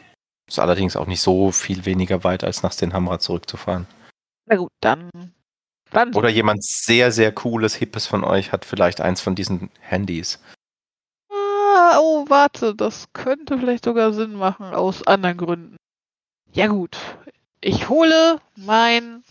[0.49, 3.87] Ist allerdings auch nicht so viel weniger weit, als nach Stenhamra zurückzufahren.
[4.47, 5.34] Na gut, dann.
[5.95, 10.41] Dann Oder jemand sehr, sehr cooles, hippes von euch hat vielleicht eins von diesen Handys.
[11.31, 15.77] Ah, oh, warte, das könnte vielleicht sogar Sinn machen aus anderen Gründen.
[16.53, 16.97] Ja gut,
[17.61, 19.25] ich hole mein.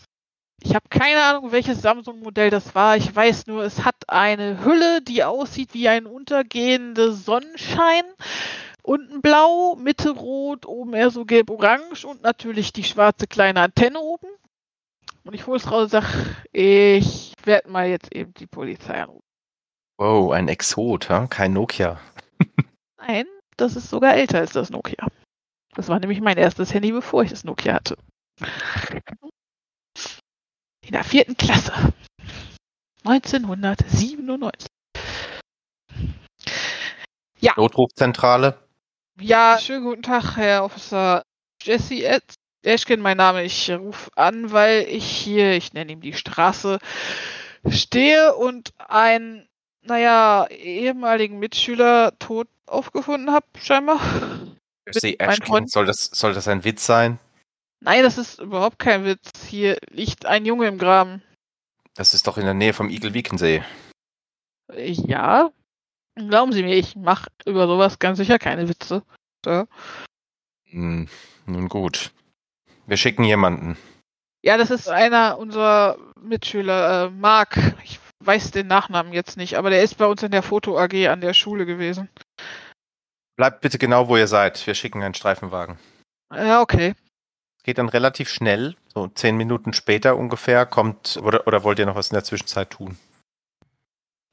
[0.62, 2.96] Ich habe keine Ahnung, welches Samsung-Modell das war.
[2.96, 8.04] Ich weiß nur, es hat eine Hülle, die aussieht wie ein untergehender Sonnenschein.
[8.82, 14.28] Unten blau, Mitte rot, oben eher so gelb-orange und natürlich die schwarze kleine Antenne oben.
[15.26, 16.04] Und ich hole es raus und sag,
[16.52, 19.24] ich werde mal jetzt eben die Polizei anrufen.
[19.98, 21.26] Wow, ein Exot, ha?
[21.28, 22.00] kein Nokia.
[22.98, 25.06] Nein, das ist sogar älter als das Nokia.
[25.74, 27.96] Das war nämlich mein erstes Handy, bevor ich das Nokia hatte.
[30.84, 31.72] In der vierten Klasse.
[33.04, 34.68] 1997.
[37.56, 38.58] Notrufzentrale.
[39.20, 41.22] Ja, schönen guten Tag, Herr Officer
[41.62, 42.34] Jesse Ed
[42.64, 43.44] Eschken, mein Name.
[43.44, 46.78] Ich rufe an, weil ich hier, ich nenne ihm die Straße,
[47.68, 49.48] stehe und einen,
[49.82, 54.00] naja, ehemaligen Mitschüler tot aufgefunden habe, scheinbar.
[55.02, 57.18] Mein Ashkin, soll das, soll das ein Witz sein?
[57.80, 59.30] Nein, das ist überhaupt kein Witz.
[59.46, 61.22] Hier liegt ein Junge im Graben.
[61.94, 63.62] Das ist doch in der Nähe vom Igel-Wiekensee.
[64.74, 65.50] Ja.
[66.16, 69.02] Glauben Sie mir, ich mache über sowas ganz sicher keine Witze.
[69.44, 69.66] Ja,
[70.70, 71.08] Hm,
[71.46, 72.12] nun gut.
[72.86, 73.76] Wir schicken jemanden.
[74.42, 77.58] ja das ist einer unserer Mitschüler, äh, Marc.
[77.84, 81.08] Ich weiß den Nachnamen jetzt nicht, aber der ist bei uns in der Foto AG
[81.08, 82.08] an der Schule gewesen.
[83.36, 84.66] Bleibt bitte genau, wo ihr seid.
[84.66, 85.78] Wir schicken einen Streifenwagen.
[86.32, 86.94] Ja, okay.
[87.64, 88.76] Geht dann relativ schnell.
[88.94, 92.70] So zehn Minuten später ungefähr kommt, oder, oder wollt ihr noch was in der Zwischenzeit
[92.70, 92.96] tun?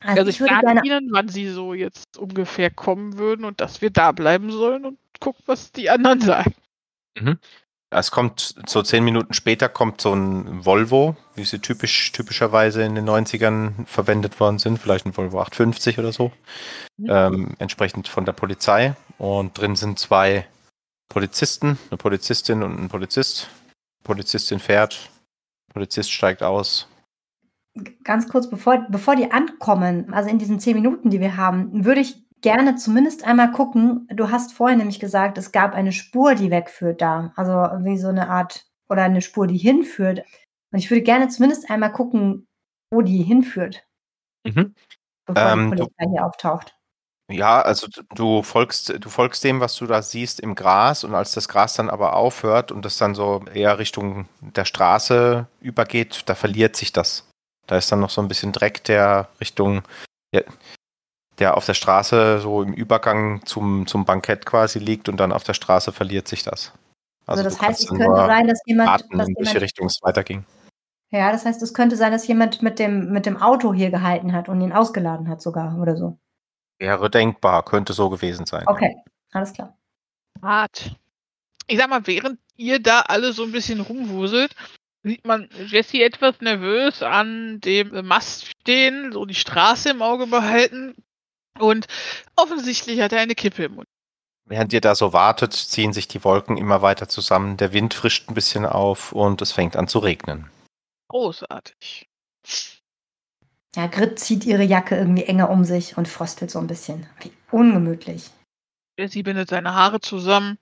[0.04, 0.82] Also, Also ich ich würde gerne.
[0.84, 5.00] Ihnen, wann Sie so jetzt ungefähr kommen würden und dass wir da bleiben sollen und
[5.20, 6.54] gucken, was die anderen sagen.
[7.94, 12.96] Es kommt, so zehn Minuten später kommt so ein Volvo, wie sie typisch, typischerweise in
[12.96, 16.32] den 90ern verwendet worden sind, vielleicht ein Volvo 850 oder so,
[16.98, 17.08] Mhm.
[17.10, 18.96] ähm, entsprechend von der Polizei.
[19.18, 20.48] Und drin sind zwei
[21.10, 23.50] Polizisten, eine Polizistin und ein Polizist.
[24.04, 25.10] Polizistin fährt,
[25.74, 26.88] Polizist steigt aus.
[28.04, 32.02] ganz kurz, bevor, bevor die ankommen, also in diesen zehn Minuten, die wir haben, würde
[32.02, 34.08] ich gerne zumindest einmal gucken.
[34.14, 37.32] Du hast vorhin nämlich gesagt, es gab eine Spur, die wegführt da.
[37.36, 37.54] Also
[37.86, 40.20] wie so eine Art, oder eine Spur, die hinführt.
[40.72, 42.48] Und ich würde gerne zumindest einmal gucken,
[42.94, 43.86] wo die hinführt.
[44.46, 44.76] Mhm.
[45.26, 46.76] bevor Ähm, die Polizei hier auftaucht.
[47.32, 51.32] Ja, also du- folgst, du folgst dem, was du da siehst im Gras und als
[51.34, 56.36] das Gras dann aber aufhört und es dann so eher Richtung der Straße übergeht, da
[56.36, 57.30] verliert sich das.
[57.68, 59.84] Da ist dann noch so ein bisschen Dreck, der Richtung,
[60.34, 60.44] der,
[61.40, 65.44] der auf der Straße so im Übergang zum, zum Bankett quasi liegt und dann auf
[65.44, 66.74] der Straße verliert sich das.
[67.26, 69.86] Also, das du heißt, es könnte sein, dass jemand, raten, dass in welche jemand Richtung
[69.88, 70.46] es weiterging.
[71.12, 74.34] ja, das heißt, es könnte sein, dass jemand mit dem, mit dem Auto hier gehalten
[74.34, 76.18] hat und ihn ausgeladen hat sogar oder so.
[76.80, 78.64] Wäre denkbar, könnte so gewesen sein.
[78.68, 78.96] Okay,
[79.32, 79.78] alles klar.
[80.42, 80.96] Hart.
[81.68, 84.56] Ich sag mal, während ihr da alle so ein bisschen rumwuselt,
[85.04, 90.96] sieht man Jesse etwas nervös an dem Mast stehen, so die Straße im Auge behalten.
[91.60, 91.88] Und
[92.36, 93.88] offensichtlich hat er eine Kippe im Mund.
[94.46, 98.30] Während ihr da so wartet, ziehen sich die Wolken immer weiter zusammen, der Wind frischt
[98.30, 100.50] ein bisschen auf und es fängt an zu regnen.
[101.10, 102.10] Großartig.
[103.76, 107.06] Ja, Grit zieht ihre Jacke irgendwie enger um sich und fröstelt so ein bisschen.
[107.22, 108.30] Wie ungemütlich.
[109.00, 110.58] Jesse bindet seine Haare zusammen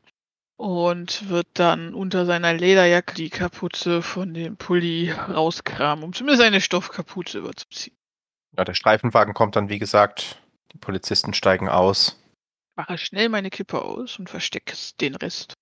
[0.57, 6.61] und wird dann unter seiner Lederjacke die Kapuze von dem Pulli rauskramen, um zumindest eine
[6.61, 7.95] Stoffkapuze überzuziehen.
[8.55, 10.39] Ja, der Streifenwagen kommt dann, wie gesagt,
[10.71, 12.17] die Polizisten steigen aus.
[12.75, 15.53] Mache schnell meine Kippe aus und verstecke den Rest.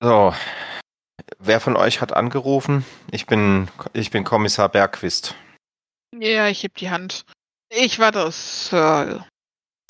[0.00, 0.34] So,
[1.38, 2.84] wer von euch hat angerufen?
[3.10, 5.34] Ich bin, ich bin Kommissar Bergquist.
[6.12, 7.24] Ja, ich heb die Hand.
[7.70, 9.26] Ich war das, Sir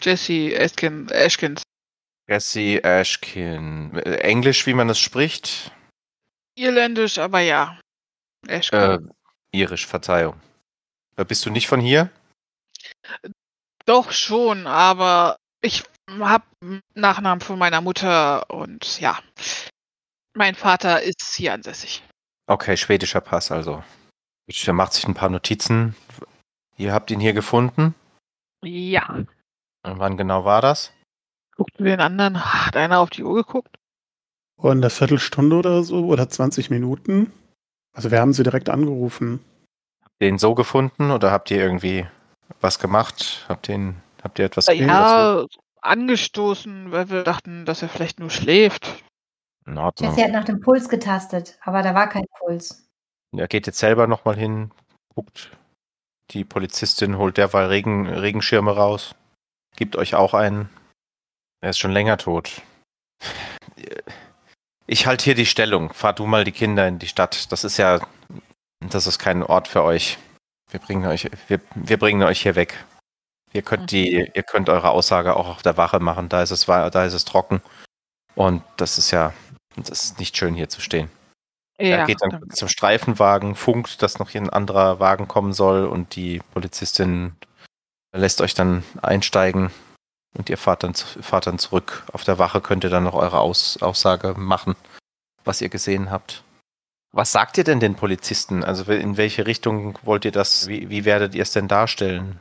[0.00, 1.62] Jesse Ashkin, Ashkins.
[2.28, 3.96] Jesse Ashkin.
[3.96, 5.72] Englisch, wie man es spricht?
[6.56, 7.80] Irländisch, aber ja.
[8.46, 8.78] Ashkin.
[8.78, 8.98] Äh,
[9.52, 10.40] irisch, Verzeihung.
[11.16, 12.10] Äh, Bist du nicht von hier?
[13.86, 16.46] Doch schon, aber ich hab
[16.94, 19.18] Nachnamen von meiner Mutter und ja.
[20.34, 22.02] Mein Vater ist hier ansässig.
[22.46, 23.82] Okay, schwedischer Pass also.
[24.48, 25.94] Der macht sich ein paar Notizen.
[26.76, 27.94] Ihr habt ihn hier gefunden.
[28.62, 29.08] Ja.
[29.82, 30.92] Und wann genau war das?
[31.56, 32.44] Guckt den anderen.
[32.64, 33.76] Hat einer auf die Uhr geguckt?
[34.56, 37.32] Und eine Viertelstunde oder so oder 20 Minuten.
[37.94, 39.44] Also wir haben sie direkt angerufen.
[40.20, 42.06] Den so gefunden oder habt ihr irgendwie
[42.60, 43.44] was gemacht?
[43.48, 44.78] Habt ihr, ihn, habt ihr etwas dazu?
[44.78, 45.44] Ja,
[45.80, 49.04] angestoßen, weil wir dachten, dass er vielleicht nur schläft.
[49.66, 50.10] In Ordnung.
[50.10, 52.86] Jessie hat nach dem Puls getastet, aber da war kein Puls.
[53.36, 54.70] Er geht jetzt selber nochmal hin,
[55.14, 55.50] guckt.
[56.30, 59.14] Die Polizistin holt derweil Regen, Regenschirme raus.
[59.76, 60.68] Gibt euch auch einen.
[61.60, 62.62] Er ist schon länger tot.
[64.86, 65.92] Ich halte hier die Stellung.
[65.92, 67.50] Fahr du mal die Kinder in die Stadt.
[67.52, 68.00] Das ist ja.
[68.80, 70.18] Das ist kein Ort für euch.
[70.74, 72.84] Wir bringen euch, wir, wir bringen euch hier weg.
[73.52, 76.28] Ihr könnt die, ihr könnt eure Aussage auch auf der Wache machen.
[76.28, 77.62] Da ist es, da ist es trocken.
[78.34, 79.32] Und das ist ja,
[79.76, 81.08] das ist nicht schön hier zu stehen.
[81.78, 82.56] Er geht dann stimmt.
[82.56, 87.36] zum Streifenwagen, funkt, dass noch hier ein anderer Wagen kommen soll und die Polizistin
[88.12, 89.70] lässt euch dann einsteigen
[90.36, 92.02] und ihr fahrt dann, fahrt dann zurück.
[92.12, 94.74] Auf der Wache könnt ihr dann noch eure Aus, Aussage machen,
[95.44, 96.42] was ihr gesehen habt.
[97.16, 98.64] Was sagt ihr denn den Polizisten?
[98.64, 102.40] Also in welche Richtung wollt ihr das, wie, wie werdet ihr es denn darstellen?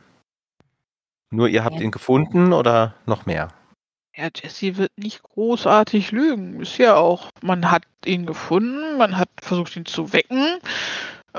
[1.30, 1.82] Nur ihr habt Ja.
[1.82, 3.52] ihn gefunden oder noch mehr?
[4.16, 6.60] Ja, Jesse wird nicht großartig lügen.
[6.60, 7.30] Ist ja auch.
[7.40, 10.58] Man hat ihn gefunden, man hat versucht, ihn zu wecken.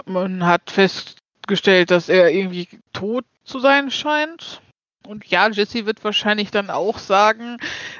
[0.06, 4.62] Man hat festgestellt, dass er irgendwie tot zu sein scheint.
[5.06, 7.58] Und ja, Jesse wird wahrscheinlich dann auch sagen,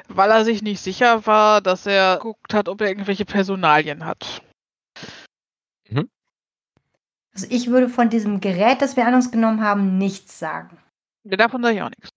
[0.08, 4.42] weil er sich nicht sicher war, dass er geguckt hat, ob er irgendwelche Personalien hat.
[7.32, 10.78] Also ich würde von diesem Gerät, das wir an uns genommen haben, nichts sagen.
[11.24, 12.10] Ja, Davon sage ich auch nichts.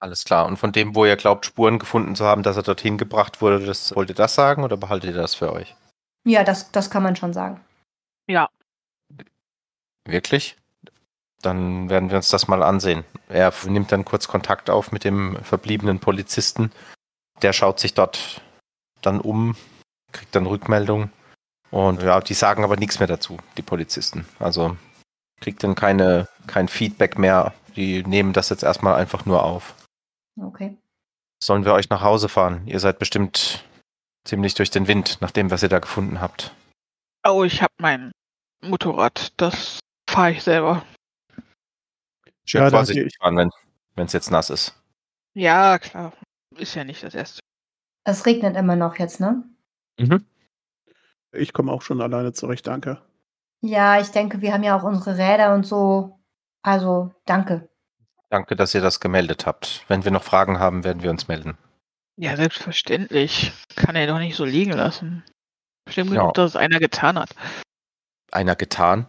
[0.00, 0.46] Alles klar.
[0.46, 3.64] Und von dem, wo ihr glaubt, Spuren gefunden zu haben, dass er dorthin gebracht wurde,
[3.64, 5.74] das, wollt ihr das sagen oder behaltet ihr das für euch?
[6.24, 7.60] Ja, das, das kann man schon sagen.
[8.26, 8.48] Ja,
[10.06, 10.56] Wirklich?
[11.42, 13.04] Dann werden wir uns das mal ansehen.
[13.28, 16.70] Er nimmt dann kurz Kontakt auf mit dem verbliebenen Polizisten.
[17.42, 18.40] Der schaut sich dort
[19.02, 19.56] dann um,
[20.12, 21.10] kriegt dann Rückmeldung.
[21.70, 24.26] Und ja, die sagen aber nichts mehr dazu, die Polizisten.
[24.38, 24.76] Also
[25.40, 27.52] kriegt dann keine, kein Feedback mehr.
[27.76, 29.74] Die nehmen das jetzt erstmal einfach nur auf.
[30.40, 30.76] Okay.
[31.42, 32.62] Sollen wir euch nach Hause fahren?
[32.66, 33.64] Ihr seid bestimmt
[34.24, 36.54] ziemlich durch den Wind, nachdem was ihr da gefunden habt.
[37.26, 38.12] Oh, ich habe mein
[38.62, 39.32] Motorrad.
[39.36, 40.84] Das fahre ich selber.
[42.46, 43.50] Schön Ja, vorsichtig fahren,
[43.94, 44.74] wenn es jetzt nass ist.
[45.34, 46.12] Ja, klar.
[46.56, 47.40] Ist ja nicht das erste.
[48.04, 49.42] Es regnet immer noch jetzt, ne?
[51.36, 53.00] Ich komme auch schon alleine zurecht, danke.
[53.60, 56.18] Ja, ich denke, wir haben ja auch unsere Räder und so.
[56.62, 57.68] Also, danke.
[58.30, 59.84] Danke, dass ihr das gemeldet habt.
[59.88, 61.56] Wenn wir noch Fragen haben, werden wir uns melden.
[62.16, 63.52] Ja, selbstverständlich.
[63.76, 65.24] Kann er doch nicht so liegen lassen.
[65.84, 66.20] Bestimmt Ja.
[66.20, 67.30] genug, dass es einer getan hat.
[68.32, 69.06] Einer getan?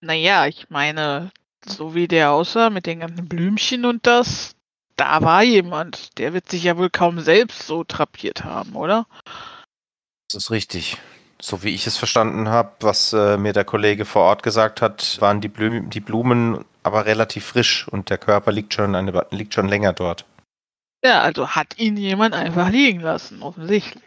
[0.00, 1.30] Naja, ich meine,
[1.64, 4.54] so wie der aussah, mit den ganzen Blümchen und das,
[4.96, 6.18] da war jemand.
[6.18, 9.06] Der wird sich ja wohl kaum selbst so trapiert haben, oder?
[10.32, 10.98] Das ist richtig.
[11.40, 15.20] So wie ich es verstanden habe, was äh, mir der Kollege vor Ort gesagt hat,
[15.20, 19.52] waren die, Blü die Blumen aber relativ frisch und der Körper liegt schon, eine, liegt
[19.52, 20.24] schon länger dort.
[21.04, 24.02] Ja, also hat ihn jemand einfach liegen lassen, offensichtlich.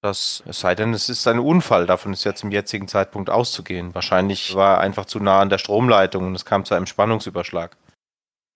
[0.00, 3.94] Das, es sei denn, es ist ein Unfall, davon ist ja zum jetzigen Zeitpunkt auszugehen.
[3.94, 7.76] Wahrscheinlich war er einfach zu nah an der Stromleitung und es kam zu einem Spannungsüberschlag.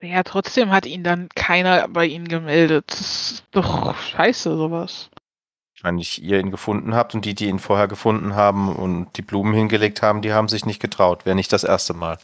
[0.02, 2.84] Ja, trotzdem hat ihn dann keiner bei Ihnen gemeldet.
[2.88, 5.08] Das ist doch scheiße, sowas.
[5.80, 9.52] Wahrscheinlich ihr ihn gefunden habt und die, die ihn vorher gefunden haben und die Blumen
[9.52, 11.26] hingelegt haben, die haben sich nicht getraut.
[11.26, 12.18] Wäre nicht das erste Mal.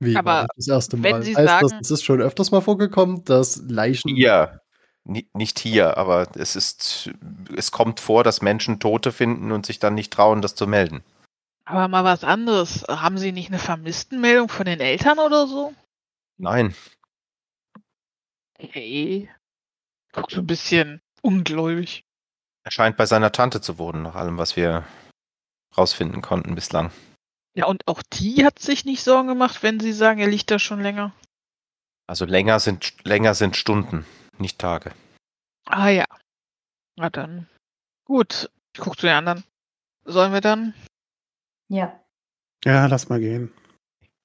[0.00, 1.22] Wie Aber war das erste wenn Mal?
[1.22, 4.14] Sie heißt sagen- das, es ist schon öfters mal vorgekommen, dass Leichen.
[4.14, 4.60] Hier.
[5.04, 7.10] Ni- Nicht hier, aber es ist,
[7.56, 11.02] es kommt vor, dass Menschen Tote finden und sich dann nicht trauen, das zu melden.
[11.64, 12.84] Aber mal was anderes.
[12.88, 15.72] Haben Sie nicht eine Vermisstenmeldung von den Eltern oder so?
[16.36, 16.74] Nein.
[18.58, 19.30] Hey.
[20.12, 22.04] Guck so ein bisschen ungläubig.
[22.64, 24.84] Er scheint bei seiner Tante zu wohnen, nach allem, was wir
[25.76, 26.90] rausfinden konnten bislang.
[27.54, 30.58] Ja, und auch die hat sich nicht Sorgen gemacht, wenn Sie sagen, er liegt da
[30.58, 31.12] schon länger.
[32.06, 34.04] Also länger sind, länger sind Stunden,
[34.38, 34.92] nicht Tage.
[35.66, 36.06] Ah ja.
[36.96, 37.48] Na dann.
[38.04, 38.50] Gut.
[38.74, 39.44] Ich guck zu den anderen.
[40.04, 40.74] Sollen wir dann?
[41.68, 42.00] Ja.
[42.64, 43.52] Ja, lass mal gehen.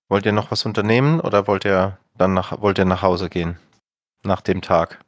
[0.08, 3.58] Wollt ihr noch was unternehmen oder wollt ihr dann nach, wollt ihr nach Hause gehen?
[4.24, 5.05] Nach dem Tag?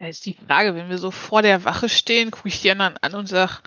[0.00, 2.96] Ja, ist die Frage, wenn wir so vor der Wache stehen, gucke ich die anderen
[3.02, 3.62] an und sag,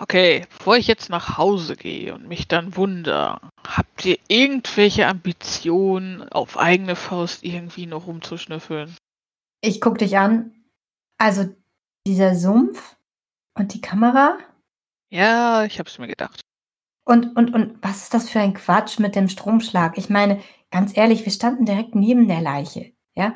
[0.00, 6.26] okay, bevor ich jetzt nach Hause gehe und mich dann wundere, habt ihr irgendwelche Ambitionen,
[6.30, 8.96] auf eigene Faust irgendwie noch rumzuschnüffeln?
[9.60, 10.54] Ich guck dich an.
[11.18, 11.54] Also
[12.06, 12.96] dieser Sumpf
[13.54, 14.38] und die Kamera
[15.10, 16.40] Ja, ich hab's mir gedacht.
[17.04, 19.98] und, und, und was ist das für ein Quatsch mit dem Stromschlag?
[19.98, 22.92] Ich meine, ganz ehrlich, wir standen direkt neben der Leiche.
[23.16, 23.34] Ja,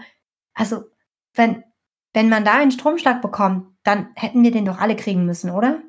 [0.55, 0.85] also
[1.35, 1.65] wenn,
[2.13, 5.83] wenn man da einen Stromschlag bekommt, dann hätten wir den doch alle kriegen müssen, oder?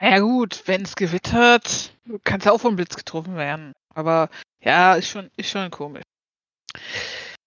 [0.00, 1.92] Ja gut, wenn's gewittert,
[2.24, 3.72] kann's auch vom Blitz getroffen werden.
[3.94, 6.04] Aber ja, ist schon, ist schon komisch.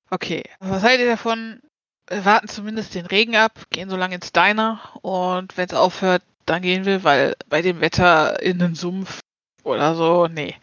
[0.09, 1.61] Okay, was haltet ihr davon?
[2.09, 6.61] Wir warten zumindest den Regen ab, gehen so lange ins Diner und wenn's aufhört, dann
[6.61, 9.21] gehen wir, weil bei dem Wetter in den Sumpf
[9.63, 10.55] oder so, nee.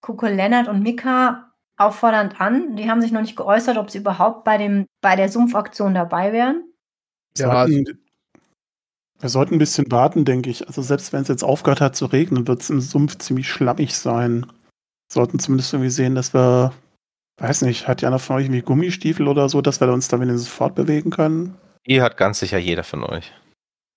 [0.00, 1.47] gucke Lennart und Mika
[1.78, 2.76] auffordernd an.
[2.76, 6.32] Die haben sich noch nicht geäußert, ob sie überhaupt bei, dem, bei der Sumpfaktion dabei
[6.32, 6.64] wären.
[7.34, 8.04] Wir Ja, sollten,
[9.20, 10.66] wir sollten ein bisschen warten, denke ich.
[10.66, 13.96] Also selbst wenn es jetzt aufgehört hat zu regnen, wird es im Sumpf ziemlich schlammig
[13.96, 14.46] sein.
[14.46, 16.72] Wir sollten zumindest irgendwie sehen, dass wir,
[17.38, 20.20] weiß nicht, hat ja einer von euch irgendwie Gummistiefel oder so, dass wir uns da
[20.20, 21.56] wenigstens fortbewegen können?
[21.86, 23.32] Die hat ganz sicher jeder von euch.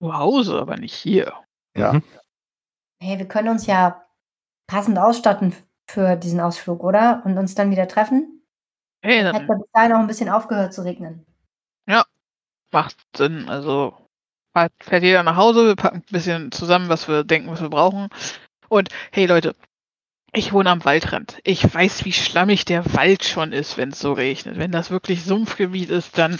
[0.02, 1.34] Zu Hause, aber nicht hier.
[1.76, 1.94] Ja.
[1.94, 2.04] Mhm.
[3.02, 4.06] Hey, wir können uns ja
[4.68, 5.54] passend ausstatten
[5.92, 7.22] für diesen Ausflug, oder?
[7.26, 8.42] Und uns dann wieder treffen.
[9.04, 11.26] Hey, Hat dann ja bis dahin auch ein bisschen aufgehört zu regnen.
[12.72, 13.50] macht Sinn.
[13.50, 13.94] Also
[14.54, 18.10] fährt jeder nach Hause, wir packen ein bisschen zusammen, was wir denken, was wir brauchen.
[18.70, 19.56] Und hey Leute,
[20.34, 21.40] ich wohne am Waldrand.
[21.44, 24.58] Ich weiß, wie schlammig der Wald schon ist, wenn es so regnet.
[24.58, 26.40] Wenn das wirklich Sumpfgebiet ist, dann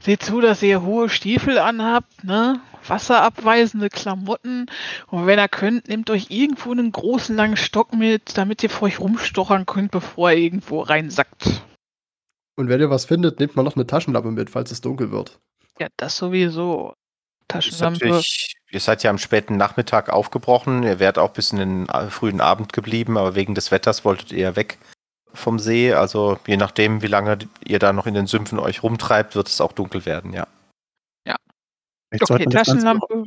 [0.00, 2.60] seht zu, dass ihr hohe Stiefel anhabt, ne?
[2.86, 4.66] Wasserabweisende Klamotten.
[5.08, 8.88] Und wenn ihr könnt, nehmt euch irgendwo einen großen langen Stock mit, damit ihr vor
[8.88, 11.62] euch rumstochern könnt, bevor ihr irgendwo reinsackt.
[12.56, 15.38] Und wenn ihr was findet, nehmt mal noch eine Taschenlampe mit, falls es dunkel wird.
[15.78, 16.90] Ja, das sowieso.
[16.90, 18.22] Ist Taschenlampe.
[18.70, 20.82] ihr seid ja am späten Nachmittag aufgebrochen.
[20.82, 24.32] Ihr wärt auch bis in den äh, frühen Abend geblieben, aber wegen des Wetters wolltet
[24.32, 24.78] ihr weg
[25.34, 25.92] vom See.
[25.92, 29.60] Also je nachdem, wie lange ihr da noch in den Sümpfen euch rumtreibt, wird es
[29.60, 30.46] auch dunkel werden, ja.
[32.12, 33.24] Vielleicht, Okay, sollten wir das Ganze noch, Taschenlampe.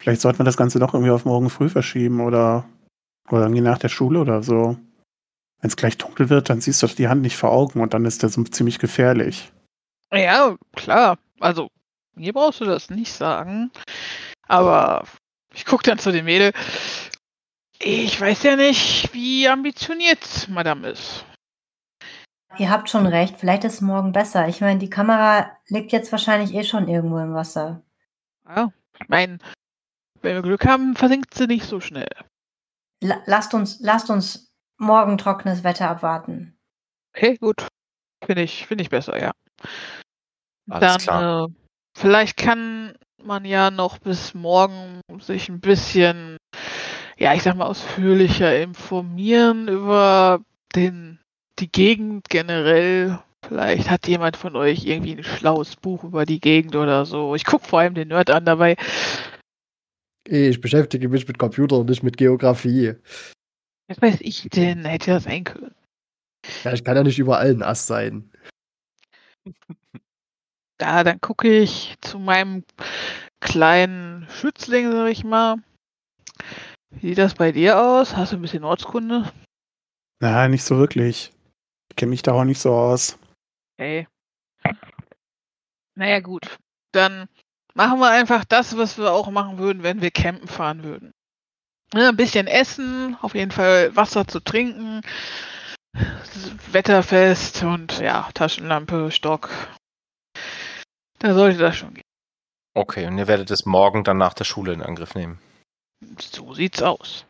[0.00, 2.64] vielleicht sollten wir das Ganze doch irgendwie auf morgen früh verschieben oder,
[3.30, 4.76] oder irgendwie nach der Schule oder so.
[5.60, 8.04] Wenn es gleich dunkel wird, dann siehst du die Hand nicht vor Augen und dann
[8.04, 9.52] ist der Sumpf ziemlich gefährlich.
[10.12, 11.18] Ja, klar.
[11.40, 11.68] Also,
[12.14, 13.70] mir brauchst du das nicht sagen.
[14.46, 15.04] Aber
[15.54, 16.52] ich guck dann zu dem Mädel.
[17.78, 21.24] Ich weiß ja nicht, wie ambitioniert Madame ist.
[22.58, 24.46] Ihr habt schon recht, vielleicht ist es morgen besser.
[24.48, 27.82] Ich meine, die Kamera liegt jetzt wahrscheinlich eh schon irgendwo im Wasser.
[28.48, 29.38] Ja, ich meine,
[30.20, 32.08] wenn wir Glück haben, versinkt sie nicht so schnell.
[33.00, 36.56] La lasst, uns, lasst uns morgen trockenes Wetter abwarten.
[37.14, 37.66] Okay, gut.
[38.24, 39.32] Finde ich, finde ich besser, ja.
[40.70, 41.44] Alles Dann, klar.
[41.44, 41.48] Äh,
[41.96, 46.36] vielleicht kann man ja noch bis morgen sich ein bisschen,
[47.16, 50.40] ja, ich sag mal, ausführlicher informieren über
[50.74, 51.20] den,
[51.58, 53.20] die Gegend generell.
[53.48, 57.34] Vielleicht hat jemand von euch irgendwie ein schlaues Buch über die Gegend oder so.
[57.34, 58.76] Ich guck vor allem den Nerd an dabei.
[60.26, 62.94] Ich beschäftige mich mit Computer und nicht mit Geografie.
[63.88, 64.84] Was weiß ich denn?
[64.84, 65.74] Hätte das sein können.
[66.64, 68.30] Ja, ich kann ja nicht überall ein Ass sein.
[70.80, 72.64] Ja, dann gucke ich zu meinem
[73.40, 75.56] kleinen Schützling, sag ich mal.
[76.90, 78.16] Wie sieht das bei dir aus?
[78.16, 79.30] Hast du ein bisschen Ortskunde?
[80.20, 81.32] Na, nicht so wirklich.
[81.90, 83.16] Ich kenne mich da auch nicht so aus.
[83.76, 84.06] Hey.
[85.96, 86.58] Naja, gut.
[86.92, 87.28] Dann
[87.74, 91.12] machen wir einfach das, was wir auch machen würden, wenn wir campen fahren würden.
[91.92, 95.02] Ja, ein bisschen essen, auf jeden Fall Wasser zu trinken,
[96.72, 99.50] wetterfest und ja, Taschenlampe, Stock.
[101.18, 102.04] Da sollte das schon gehen.
[102.74, 105.38] Okay, und ihr werdet es morgen dann nach der Schule in Angriff nehmen.
[106.18, 107.26] So sieht's aus.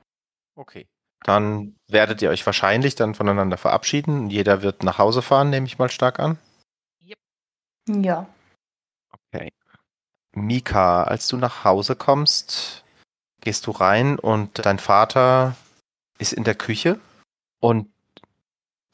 [0.56, 0.86] Okay.
[1.24, 4.30] Dann werdet ihr euch wahrscheinlich dann voneinander verabschieden.
[4.30, 6.38] Jeder wird nach Hause fahren, nehme ich mal stark an.
[7.88, 8.26] Ja.
[9.10, 9.50] Okay.
[10.34, 12.84] Mika, als du nach Hause kommst,
[13.40, 15.56] gehst du rein und dein Vater
[16.18, 17.00] ist in der Küche
[17.60, 17.90] und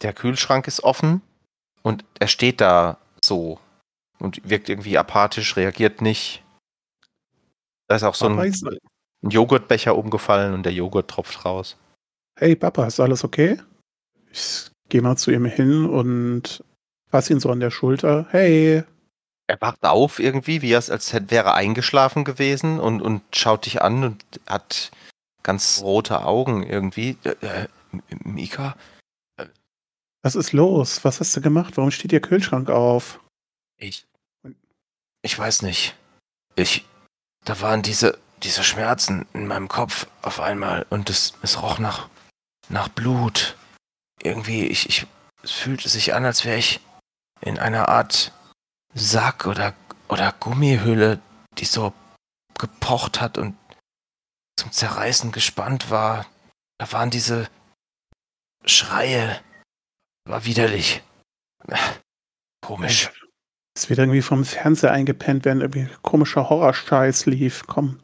[0.03, 1.23] der Kühlschrank ist offen
[1.83, 3.59] und er steht da so
[4.19, 6.45] und wirkt irgendwie apathisch, reagiert nicht.
[7.89, 11.77] Da ist auch so ein, ein Joghurtbecher umgefallen und der Joghurt tropft raus.
[12.41, 13.61] Hey Papa, ist alles okay?
[14.33, 16.65] Ich gehe mal zu ihm hin und
[17.11, 18.29] fasse ihn so an der Schulter.
[18.31, 18.83] Hey,
[19.47, 23.83] Er wacht auf irgendwie, wie als hätte, wäre er eingeschlafen gewesen und, und schaut dich
[23.83, 24.91] an und hat
[25.43, 27.19] ganz rote Augen irgendwie.
[27.25, 27.69] Äh, äh,
[28.25, 28.75] Mika?
[30.23, 31.05] was ist los?
[31.05, 31.77] Was hast du gemacht?
[31.77, 33.21] Warum steht Ihr Kühlschrank auf?
[33.77, 34.07] Ich.
[35.21, 35.95] Ich weiß nicht.
[36.57, 36.87] Ich.
[37.45, 42.09] Da waren diese, diese Schmerzen in meinem Kopf auf einmal und es, es roch nach,
[42.71, 43.57] nach Blut.
[44.23, 45.07] Irgendwie, ich, ich.
[45.43, 46.81] Es fühlte sich an, als wäre ich
[47.41, 48.33] in einer Art
[48.95, 49.75] Sack oder,
[50.09, 51.21] oder Gummihülle,
[51.59, 51.95] die so
[52.59, 53.57] gepocht hat und
[54.57, 56.27] zum Zerreißen gespannt war.
[56.79, 57.49] Da waren diese
[58.67, 59.41] Schreie.
[60.29, 61.03] War widerlich.
[62.61, 63.11] Komisch.
[63.75, 67.63] Ist wieder irgendwie vom Fernseher eingepennt, während irgendwie komischer Horrorscheiß lief.
[67.67, 67.99] Komm,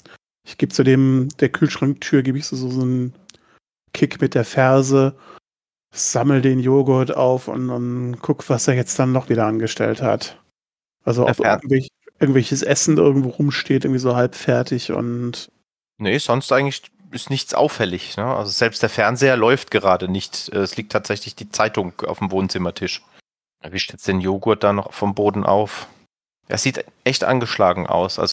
[0.46, 3.12] ich gebe zu dem, der Kühlschranktür, gebe ich so, so einen
[3.96, 5.16] Kick mit der Ferse,
[5.90, 10.38] sammel den Joghurt auf und, und guck, was er jetzt dann noch wieder angestellt hat.
[11.04, 11.88] Also ob irgendwelch,
[12.20, 15.48] irgendwelches Essen irgendwo rumsteht, irgendwie so halb fertig und
[15.98, 18.18] Nee, sonst eigentlich ist nichts auffällig.
[18.18, 18.26] Ne?
[18.26, 20.50] Also selbst der Fernseher läuft gerade nicht.
[20.52, 23.02] Äh, Es liegt tatsächlich die Zeitung auf dem Wohnzimmertisch.
[23.62, 25.88] Er wischt jetzt den Joghurt da noch vom Boden auf.
[26.48, 28.18] Er sieht echt angeschlagen aus.
[28.18, 28.32] Also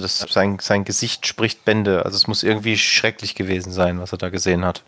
[0.00, 2.04] das, sein, sein Gesicht spricht Bände.
[2.04, 4.82] Also es muss irgendwie schrecklich gewesen sein, was er da gesehen hat.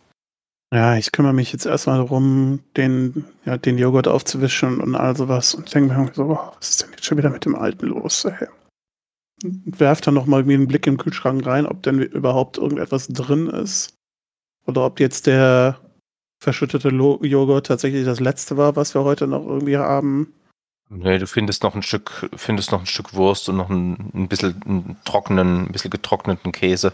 [0.72, 5.54] Ja, ich kümmere mich jetzt erstmal darum, den, ja, den Joghurt aufzuwischen und all sowas.
[5.54, 8.24] Und denke mir so, was ist denn jetzt schon wieder mit dem Alten los?
[8.24, 8.48] Ey?
[9.44, 13.48] Und werf dann nochmal irgendwie einen Blick im Kühlschrank rein, ob denn überhaupt irgendetwas drin
[13.48, 13.94] ist.
[14.66, 15.78] Oder ob jetzt der
[16.42, 20.32] verschüttete Lo Joghurt tatsächlich das letzte war, was wir heute noch irgendwie haben.
[20.90, 24.28] Nee, du findest noch ein Stück, findest noch ein Stück Wurst und noch ein, ein
[24.28, 26.92] bisschen einen trockenen, ein bisschen getrockneten Käse,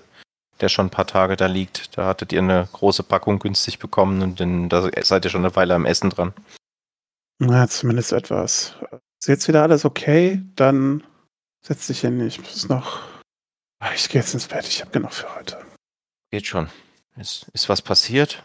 [0.60, 1.96] der schon ein paar Tage da liegt.
[1.98, 5.56] Da hattet ihr eine große Packung günstig bekommen und den, da seid ihr schon eine
[5.56, 6.32] Weile am Essen dran.
[7.38, 8.74] Na, zumindest etwas.
[9.20, 10.42] Ist jetzt wieder alles okay?
[10.56, 11.02] Dann
[11.62, 12.20] setz dich hin.
[12.26, 13.00] Ich muss noch.
[13.80, 14.66] Ah, Ich gehe jetzt ins Bett.
[14.68, 15.58] Ich habe genug für heute.
[16.30, 16.68] Geht schon.
[17.16, 18.42] Ist, ist was passiert?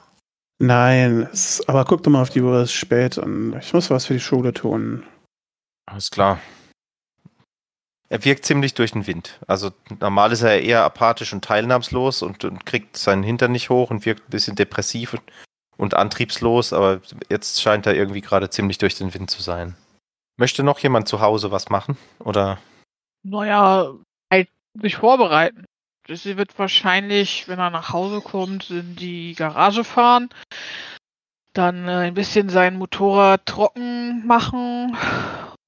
[0.59, 3.89] Nein, es, aber guck doch mal auf die Uhr, es ist spät und ich muss
[3.89, 5.03] was für die Schule tun.
[5.85, 6.39] Alles klar.
[8.07, 9.39] Er wirkt ziemlich durch den Wind.
[9.47, 13.89] Also normal ist er eher apathisch und teilnahmslos und, und kriegt seinen Hintern nicht hoch
[13.89, 15.23] und wirkt ein bisschen depressiv und,
[15.77, 19.75] und antriebslos, aber jetzt scheint er irgendwie gerade ziemlich durch den Wind zu sein.
[20.37, 21.97] Möchte noch jemand zu Hause was machen?
[22.19, 22.59] Oder
[23.23, 23.91] Naja,
[24.31, 25.65] halt sich vorbereiten.
[26.07, 30.29] Sie wird wahrscheinlich, wenn er nach Hause kommt, in die Garage fahren,
[31.53, 34.95] dann äh, ein bisschen sein Motorrad trocken machen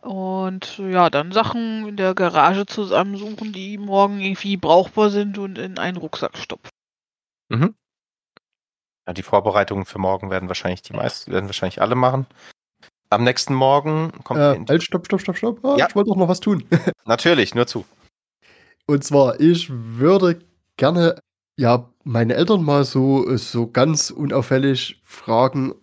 [0.07, 5.77] und ja, dann Sachen in der Garage zusammensuchen, die morgen irgendwie brauchbar sind und in
[5.77, 6.71] einen Rucksack stopfen.
[9.07, 12.25] ja, die Vorbereitungen für morgen werden wahrscheinlich die meisten, werden wahrscheinlich alle machen.
[13.09, 15.65] Am nächsten Morgen kommt Äh, halt, stopp, stopp, stopp, stopp.
[15.65, 15.87] Ah, Ja.
[15.87, 16.63] Ich wollte doch noch was tun.
[17.05, 17.85] natürlich, nur zu.
[18.85, 20.39] Und zwar, ich würde
[20.77, 21.19] gerne,
[21.57, 25.73] ja, meine Eltern mal so, so ganz unauffällig fragen,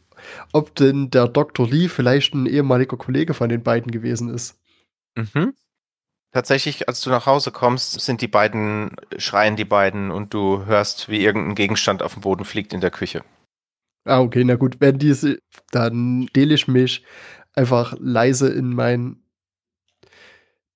[0.53, 1.69] ob denn der Dr.
[1.69, 4.61] Lee vielleicht ein ehemaliger Kollege von den beiden gewesen ist.
[5.17, 5.55] Mhm.
[6.33, 11.09] Tatsächlich, als du nach Hause kommst, sind die beiden, schreien die beiden und du hörst,
[11.09, 13.23] wie irgendein Gegenstand auf dem Boden fliegt in der Küche.
[14.05, 15.39] Ah, okay, na gut, wenn diese,
[15.71, 17.05] dann stehle ich mich
[17.55, 19.23] einfach leise in mein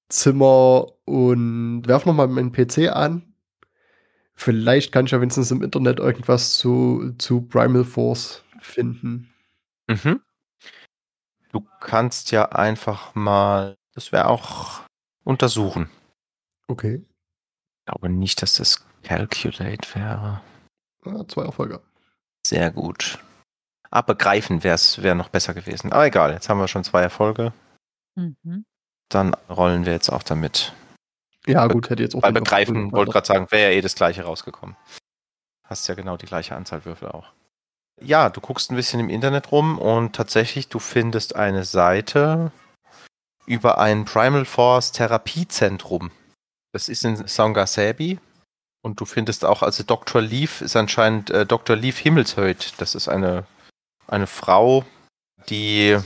[0.09, 3.29] Zimmer und werf nochmal meinen PC an,
[4.41, 9.31] Vielleicht kann ich ja wenigstens im Internet irgendwas zu, zu Primal Force finden.
[9.89, 10.23] Mhm.
[11.51, 14.83] Du kannst ja einfach mal, das wäre auch
[15.25, 15.91] untersuchen.
[16.69, 17.05] Okay.
[17.05, 20.43] Ich glaube nicht, dass das Calculate wäre.
[21.05, 21.83] Ah, zwei Erfolge.
[22.47, 23.19] Sehr gut.
[23.91, 25.93] Aber greifen wäre wär noch besser gewesen.
[25.93, 27.55] Aber egal, jetzt haben wir schon zwei Erfolge.
[28.15, 28.67] Mhm.
[29.09, 30.75] Dann rollen wir jetzt auch damit.
[31.47, 32.21] Ja, gut, hätte jetzt auch.
[32.21, 34.77] Bei begreifen, wollte gerade sagen, wäre ja eh das gleiche rausgekommen.
[35.65, 37.33] Hast ja genau die gleiche Anzahl Würfel auch.
[38.01, 42.53] Ja, du guckst ein bisschen im Internet rum und tatsächlich, du findest eine Seite
[43.47, 46.11] über ein Primal Force Therapiezentrum.
[46.73, 48.19] Das ist in Sangasebi.
[48.83, 50.23] Und du findest auch, also Dr.
[50.23, 51.77] Leaf ist anscheinend äh, Dr.
[51.77, 52.75] Leaf Himmelshöyd.
[52.79, 53.45] Das ist eine,
[54.07, 54.85] eine Frau,
[55.49, 55.99] die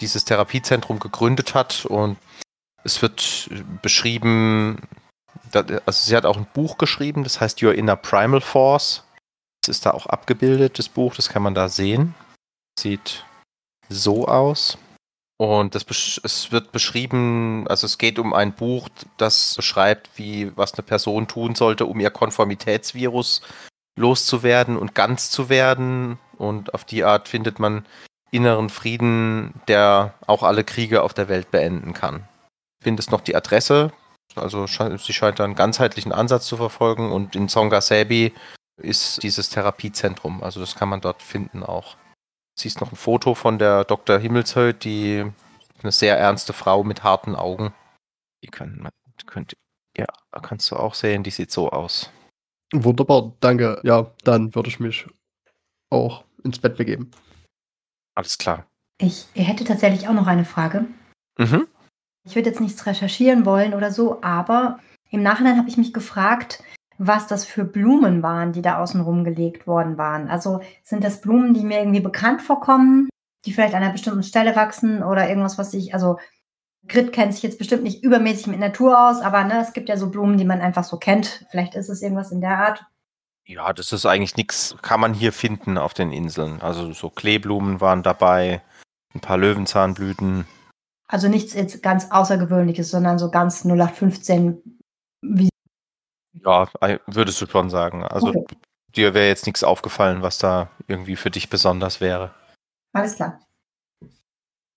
[0.00, 2.18] dieses Therapiezentrum gegründet hat und
[2.84, 3.48] es wird
[3.82, 4.82] beschrieben,
[5.52, 9.02] also sie hat auch ein Buch geschrieben, das heißt Your Inner Primal Force.
[9.66, 12.14] Das ist da auch abgebildet, das Buch, das kann man da sehen.
[12.78, 13.24] Sieht
[13.88, 14.78] so aus.
[15.38, 15.84] Und das,
[16.22, 21.26] es wird beschrieben, also es geht um ein Buch, das beschreibt, wie, was eine Person
[21.26, 23.42] tun sollte, um ihr Konformitätsvirus
[23.98, 26.18] loszuwerden und ganz zu werden.
[26.38, 27.84] Und auf die Art findet man
[28.30, 32.28] inneren Frieden, der auch alle Kriege auf der Welt beenden kann.
[32.80, 33.90] Findest noch die Adresse,
[34.36, 38.32] also sie scheint einen ganzheitlichen Ansatz zu verfolgen und in Songasebi
[38.76, 41.96] ist dieses Therapiezentrum, also das kann man dort finden auch.
[42.58, 44.18] Siehst noch ein Foto von der Dr.
[44.18, 45.24] Himmelshöyd, die
[45.82, 47.74] eine sehr ernste Frau mit harten Augen.
[48.42, 48.92] Die kann man,
[49.26, 49.56] könnt,
[49.96, 50.06] ja,
[50.42, 52.10] kannst du auch sehen, die sieht so aus.
[52.72, 53.80] Wunderbar, danke.
[53.84, 55.06] Ja, dann würde ich mich
[55.90, 57.10] auch ins Bett begeben.
[58.14, 58.66] Alles klar.
[58.98, 60.86] Ich hätte tatsächlich auch noch eine Frage.
[61.38, 61.68] Mhm.
[62.24, 66.62] Ich würde jetzt nichts recherchieren wollen oder so, aber im Nachhinein habe ich mich gefragt,
[66.98, 70.28] was das für Blumen waren, die da außen rumgelegt worden waren.
[70.28, 73.08] Also sind das Blumen, die mir irgendwie bekannt vorkommen,
[73.44, 76.18] die vielleicht an einer bestimmten Stelle wachsen oder irgendwas, was ich, also
[76.88, 79.96] Grit kennt sich jetzt bestimmt nicht übermäßig mit Natur aus, aber ne, es gibt ja
[79.96, 81.44] so Blumen, die man einfach so kennt.
[81.50, 82.84] Vielleicht ist es irgendwas in der Art.
[83.44, 86.60] Ja, das ist eigentlich nichts, kann man hier finden auf den Inseln.
[86.60, 88.60] Also so Kleeblumen waren dabei,
[89.14, 90.46] ein paar Löwenzahnblüten.
[91.08, 94.80] Also nichts jetzt ganz Außergewöhnliches, sondern so ganz 0815
[95.22, 95.48] wie.
[96.44, 96.68] Ja,
[97.06, 98.04] würdest du schon sagen.
[98.04, 98.44] Also Okay.
[98.94, 102.30] dir wäre jetzt nichts aufgefallen, was da irgendwie für dich besonders wäre.
[102.92, 103.40] Alles klar.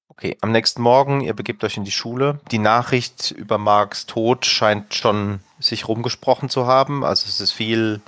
[0.09, 2.41] Okay, am nächsten Morgen, ihr begebt euch in die Schule.
[2.51, 7.05] Die Nachricht über Marks Tod scheint schon sich rumgesprochen zu haben.
[7.05, 8.01] Also es ist viel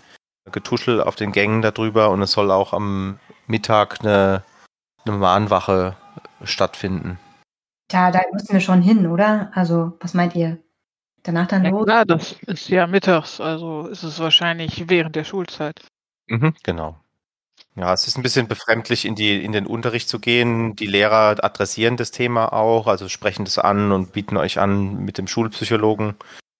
[0.52, 4.44] Getuschel auf den Gängen darüber und es soll auch am Mittag eine,
[5.06, 5.96] eine Mahnwache
[6.44, 7.18] stattfinden.
[7.90, 9.52] Da, da müssen wir schon hin, oder?
[9.54, 10.58] Also, was meint ihr?
[11.24, 11.86] Danach dann Ja los?
[11.86, 15.82] klar, das ist ja mittags, also ist es wahrscheinlich während der Schulzeit.
[16.28, 16.98] Mhm, genau.
[17.76, 20.76] Ja, es ist ein bisschen befremdlich, in, die, in den Unterricht zu gehen.
[20.76, 25.18] Die Lehrer adressieren das Thema auch, also sprechen das an und bieten euch an, mit
[25.18, 26.16] dem Schulpsychologen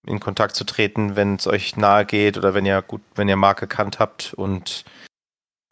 [0.06, 3.36] in Kontakt zu treten, wenn es euch nahe geht oder wenn ihr gut, wenn ihr
[3.36, 4.32] Mark gekannt habt.
[4.34, 4.84] Und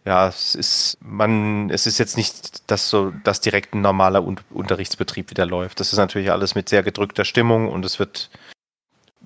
[0.05, 4.38] ja, es ist, man, es ist jetzt nicht, dass so, dass direkt ein normaler Un
[4.51, 5.80] Unterrichtsbetrieb wieder läuft.
[5.80, 8.30] Das ist natürlich alles mit sehr gedrückter Stimmung und es wird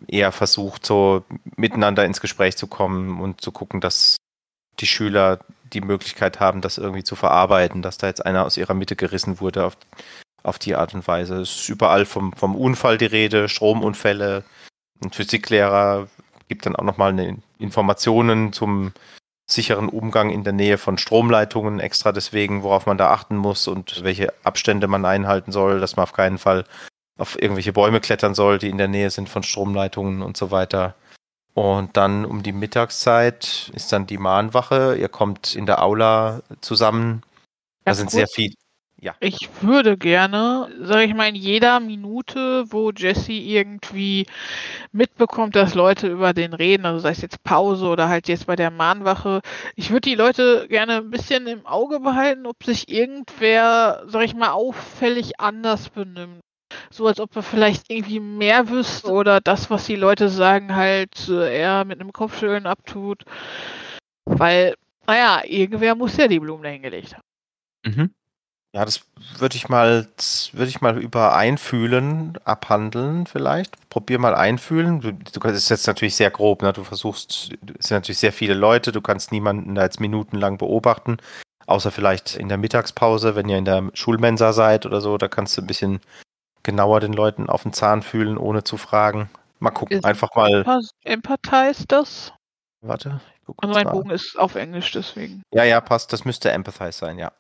[0.09, 1.25] eher versucht, so
[1.57, 4.17] miteinander ins Gespräch zu kommen und zu gucken, dass
[4.81, 5.41] die Schüler
[5.73, 9.41] die Möglichkeit haben, das irgendwie zu verarbeiten, dass da jetzt einer aus ihrer Mitte gerissen
[9.41, 9.77] wurde auf,
[10.43, 11.41] auf die Art und Weise.
[11.41, 14.45] Es ist überall vom, vom Unfall die Rede, Stromunfälle.
[15.03, 16.09] Ein Physiklehrer
[16.49, 18.93] gibt dann auch nochmal Informationen zum
[19.47, 24.03] sicheren Umgang in der Nähe von Stromleitungen extra deswegen, worauf man da achten muss und
[24.03, 26.65] welche Abstände man einhalten soll, dass man auf keinen Fall
[27.19, 30.95] auf irgendwelche Bäume klettern soll, die in der Nähe sind von Stromleitungen und so weiter.
[31.55, 34.97] Und dann um die Mittagszeit ist dann die Mahnwache.
[34.97, 37.23] Ihr kommt in der Aula zusammen.
[37.85, 38.35] Da sind sehr kurz.
[38.35, 38.55] viel.
[39.21, 44.27] Ich würde gerne, sage ich mal, in jeder Minute, wo Jesse irgendwie
[44.93, 48.57] mitbekommt, dass Leute über den reden, also sei es jetzt Pause oder halt jetzt bei
[48.57, 49.43] der Mahnwache,
[49.77, 54.35] ich würde die Leute gerne ein bisschen im Auge behalten, ob sich irgendwer, sag ich
[54.35, 56.41] mal, auffällig anders benimmt.
[56.91, 61.29] So als ob er vielleicht irgendwie mehr wüsste oder das, was die Leute sagen, halt
[61.29, 63.25] eher mit einem Kopfschütteln abtut.
[64.27, 64.75] Weil,
[65.07, 67.23] naja, irgendwer muss ja die Blumen dahingelegt haben.
[67.87, 68.15] Mhm.
[68.75, 69.03] Ja, das
[69.39, 70.09] würde ich mal,
[70.53, 73.89] würde ich mal über Einfühlen abhandeln vielleicht.
[73.89, 75.01] Probier mal einfühlen.
[75.01, 76.73] Du, du kannst- das ist jetzt natürlich sehr grob, ne?
[76.73, 81.19] Du versuchst, es sind natürlich sehr viele Leute, du kannst niemanden da jetzt minutenlang beobachten,
[81.69, 85.57] außer vielleicht in der Mittagspause, wenn ihr in der Schulmensa seid oder so, da kannst
[85.57, 86.01] du ein bisschen
[86.65, 89.31] genauer den Leuten auf den Zahn fühlen, ohne zu fragen.
[89.61, 90.65] Mal gucken, Ist- einfach mal.
[91.05, 92.33] Empathize das?
[92.81, 93.21] Warte.
[93.37, 93.93] Ich guck Also kurz mein.
[93.93, 95.43] Bogen ist auf Englisch, deswegen.
[95.53, 96.13] Ja, ja, passt.
[96.13, 97.31] Das müsste Empathize sein, ja.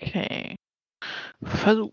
[0.00, 0.56] Okay.
[1.42, 1.92] Versuch.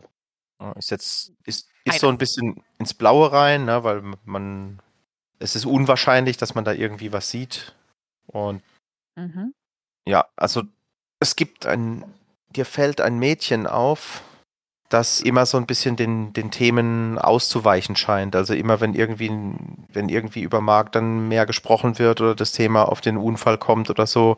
[0.62, 1.96] Ja, Ist jetzt, ist, Einer.
[1.96, 4.80] ist so ein bisschen ins Blaue rein, ne, weil man,
[5.40, 7.76] es ist unwahrscheinlich, dass man da irgendwie was sieht.
[8.28, 8.64] Und
[9.18, 9.54] Mhm.
[10.08, 10.64] ja, also
[11.20, 12.06] es gibt ein,
[12.50, 14.22] dir fällt ein Mädchen auf,
[14.92, 18.36] das immer so ein bisschen den, den Themen auszuweichen scheint.
[18.36, 19.32] Also immer wenn irgendwie,
[19.90, 23.90] wenn irgendwie über Mark dann mehr gesprochen wird oder das Thema auf den Unfall kommt
[23.90, 24.36] oder so,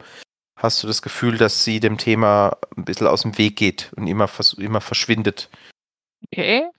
[0.55, 4.05] hast du das Gefühl, dass sie dem Thema ein bisschen aus dem Weg geht und
[4.05, 5.49] immer, immer verschwindet.
[6.31, 6.69] Okay.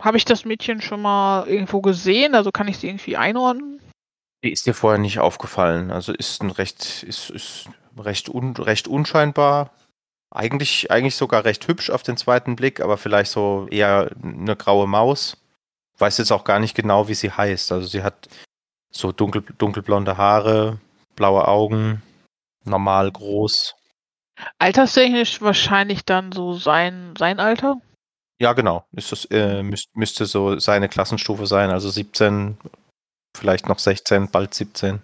[0.00, 2.34] Habe ich das Mädchen schon mal irgendwo gesehen?
[2.34, 3.80] Also kann ich sie irgendwie einordnen?
[4.42, 5.90] Die ist dir vorher nicht aufgefallen.
[5.90, 7.68] Also ist ein recht, ist, ist
[7.98, 9.72] recht, un, recht unscheinbar.
[10.30, 14.86] Eigentlich, eigentlich sogar recht hübsch auf den zweiten Blick, aber vielleicht so eher eine graue
[14.86, 15.36] Maus.
[15.98, 17.72] Weiß jetzt auch gar nicht genau, wie sie heißt.
[17.72, 18.28] Also sie hat
[18.90, 20.78] so dunkel, dunkelblonde Haare,
[21.16, 22.02] blaue Augen,
[22.64, 23.74] normal groß.
[24.58, 27.76] Alterstechnisch wahrscheinlich dann so sein, sein Alter?
[28.40, 28.84] Ja, genau.
[28.92, 31.70] Ist das, äh, müsst, müsste so seine Klassenstufe sein.
[31.70, 32.56] Also 17,
[33.36, 35.02] vielleicht noch 16, bald 17.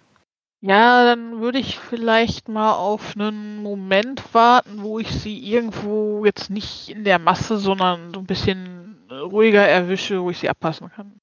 [0.67, 6.49] Ja, dann würde ich vielleicht mal auf einen Moment warten, wo ich sie irgendwo jetzt
[6.49, 11.19] nicht in der Masse, sondern so ein bisschen ruhiger erwische, wo ich sie abpassen kann.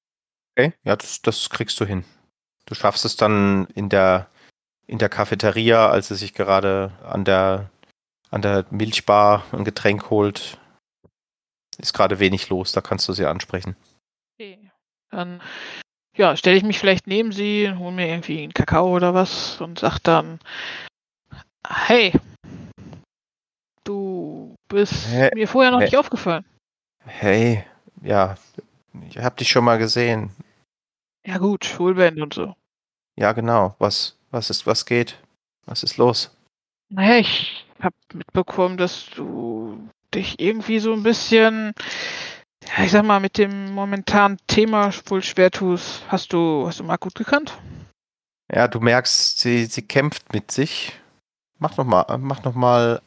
[0.55, 2.05] Okay, ja, das, das kriegst du hin.
[2.65, 4.29] Du schaffst es dann in der,
[4.87, 7.69] in der Cafeteria, als sie sich gerade an der,
[8.31, 10.57] an der Milchbar ein Getränk holt.
[11.77, 13.75] Ist gerade wenig los, da kannst du sie ansprechen.
[14.35, 14.71] Okay.
[15.09, 15.41] Dann
[16.15, 19.79] ja, stelle ich mich vielleicht neben sie, hole mir irgendwie einen Kakao oder was und
[19.79, 20.39] sag dann,
[21.67, 22.13] hey,
[23.83, 25.31] du bist Hä?
[25.33, 25.85] mir vorher noch Hä?
[25.85, 26.45] nicht aufgefallen.
[27.05, 27.65] Hey,
[28.01, 28.35] ja,
[29.09, 30.31] ich hab dich schon mal gesehen.
[31.25, 32.55] Ja gut, Schulband und so.
[33.15, 33.75] Ja, genau.
[33.79, 35.19] Was, was ist, was geht?
[35.65, 36.35] Was ist los?
[36.89, 41.73] Naja, ich habe mitbekommen, dass du dich irgendwie so ein bisschen,
[42.67, 46.01] ja, ich sag mal, mit dem momentanen Thema wohl schwer tust.
[46.07, 47.57] Hast du, hast du Marc gut gekannt?
[48.53, 50.93] Ja, du merkst, sie, sie kämpft mit sich.
[51.59, 53.01] Mach noch mal, mach noch mal.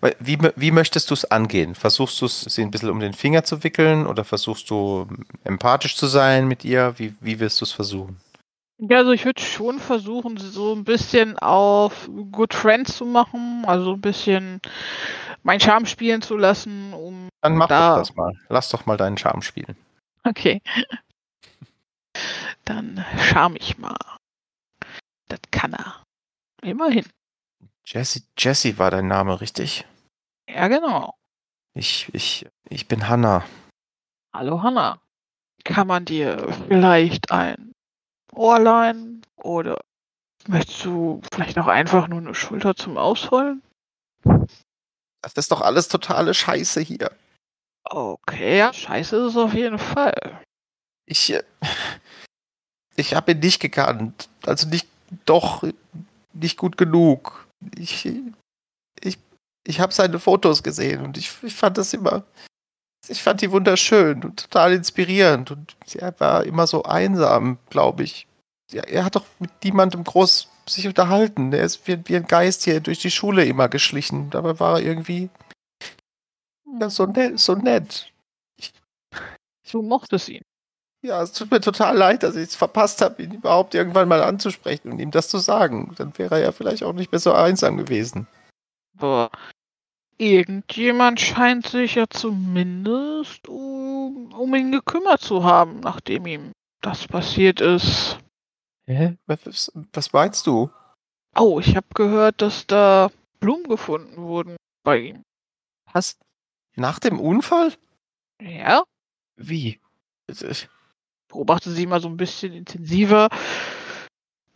[0.00, 1.74] Weil, Wie, wie möchtest du es angehen?
[1.74, 5.06] Versuchst du es, sie ein bisschen um den Finger zu wickeln oder versuchst du
[5.44, 6.94] empathisch zu sein mit ihr?
[6.98, 8.20] Wie, wie wirst du es versuchen?
[8.82, 13.64] Ja, also ich würde schon versuchen, sie so ein bisschen auf Good Friends zu machen,
[13.66, 14.60] also ein bisschen
[15.42, 17.28] meinen Charme spielen zu lassen, um.
[17.42, 17.90] Dann mach Da.
[17.90, 18.32] doch das mal.
[18.48, 19.76] Lass doch mal deinen Charme spielen.
[20.24, 20.62] Okay.
[22.64, 23.96] Dann charm ich mal.
[25.28, 26.02] Das kann er.
[26.62, 27.06] Immerhin.
[27.86, 29.86] Jesse, Jesse war dein Name, richtig?
[30.48, 31.14] Ja, genau.
[31.74, 33.44] Ich, ich, ich bin Hannah.
[34.34, 35.00] Hallo Hanna.
[35.64, 37.69] Kann man dir vielleicht ein
[38.32, 39.80] Ohr leihen oder
[40.48, 43.62] möchtest du vielleicht auch einfach nur eine Schulter zum Ausholen?
[45.22, 47.10] Das ist doch alles totale Scheiße hier.
[47.84, 50.40] Okay, ja, scheiße ist es auf jeden Fall.
[51.06, 51.42] Ich, äh,
[52.96, 54.28] ich habe ihn nicht gekannt.
[54.46, 54.86] Also nicht,
[55.24, 55.64] doch,
[56.32, 57.48] nicht gut genug.
[57.76, 58.08] Ich,
[59.00, 59.18] ich,
[59.66, 62.24] ich habe seine Fotos gesehen und ich, ich fand das immer,
[63.10, 68.26] ich fand die wunderschön und total inspirierend und er war immer so einsam, glaube ich.
[68.70, 71.52] Ja, er hat doch mit niemandem groß sich unterhalten.
[71.52, 74.30] Er ist wie, wie ein Geist hier durch die Schule immer geschlichen.
[74.30, 75.28] Dabei war er irgendwie
[76.78, 78.12] ja, so, nett, so nett.
[79.70, 80.42] Du mochtest ihn.
[81.02, 84.22] Ja, es tut mir total leid, dass ich es verpasst habe, ihn überhaupt irgendwann mal
[84.22, 85.94] anzusprechen und ihm das zu sagen.
[85.96, 88.28] Dann wäre er ja vielleicht auch nicht mehr so einsam gewesen.
[88.98, 89.30] Aber
[90.20, 96.52] irgendjemand scheint sich ja zumindest um, um ihn gekümmert zu haben, nachdem ihm
[96.82, 98.18] das passiert ist.
[98.86, 99.16] Hä?
[99.26, 100.70] Was, was meinst du?
[101.34, 105.22] Oh, ich habe gehört, dass da Blumen gefunden wurden bei ihm.
[105.92, 106.18] Was?
[106.76, 107.72] Nach dem Unfall?
[108.40, 108.84] Ja?
[109.36, 109.80] Wie?
[110.26, 110.54] Äh,
[111.28, 113.28] Beobachte sie mal so ein bisschen intensiver.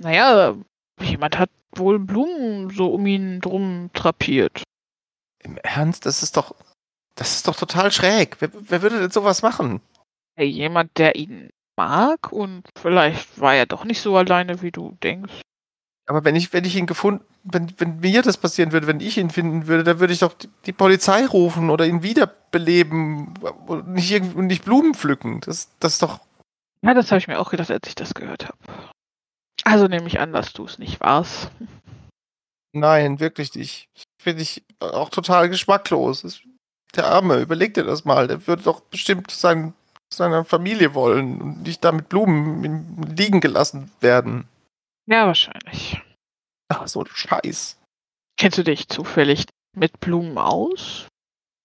[0.01, 0.57] Naja,
[1.01, 4.63] jemand hat wohl Blumen so um ihn drum drapiert.
[5.45, 6.07] Im Ernst?
[6.07, 6.55] Das ist doch.
[7.15, 8.37] Das ist doch total schräg.
[8.41, 9.81] Wer, wer würde denn sowas machen?
[10.37, 14.97] Hey, jemand, der ihn mag und vielleicht war er doch nicht so alleine, wie du
[15.03, 15.43] denkst.
[16.07, 19.17] Aber wenn ich, wenn ich ihn gefunden, wenn, wenn mir das passieren würde, wenn ich
[19.17, 23.35] ihn finden würde, dann würde ich doch die, die Polizei rufen oder ihn wiederbeleben
[23.67, 25.41] und nicht, und nicht Blumen pflücken.
[25.41, 26.21] Das, das ist doch.
[26.83, 28.59] Ja, das habe ich mir auch gedacht, als ich das gehört habe.
[29.65, 31.51] Also nehme ich an, dass du es nicht warst.
[32.75, 33.89] Nein, wirklich nicht.
[34.21, 36.43] Finde ich auch total geschmacklos.
[36.97, 38.27] Der Arme, überleg dir das mal.
[38.27, 39.75] Der würde doch bestimmt sein,
[40.13, 44.49] seiner Familie wollen und nicht da mit Blumen liegen gelassen werden.
[45.07, 46.01] Ja, wahrscheinlich.
[46.69, 47.79] Ach, so ein Scheiß.
[48.37, 49.47] Kennst du dich zufällig
[49.77, 51.07] mit Blumen aus?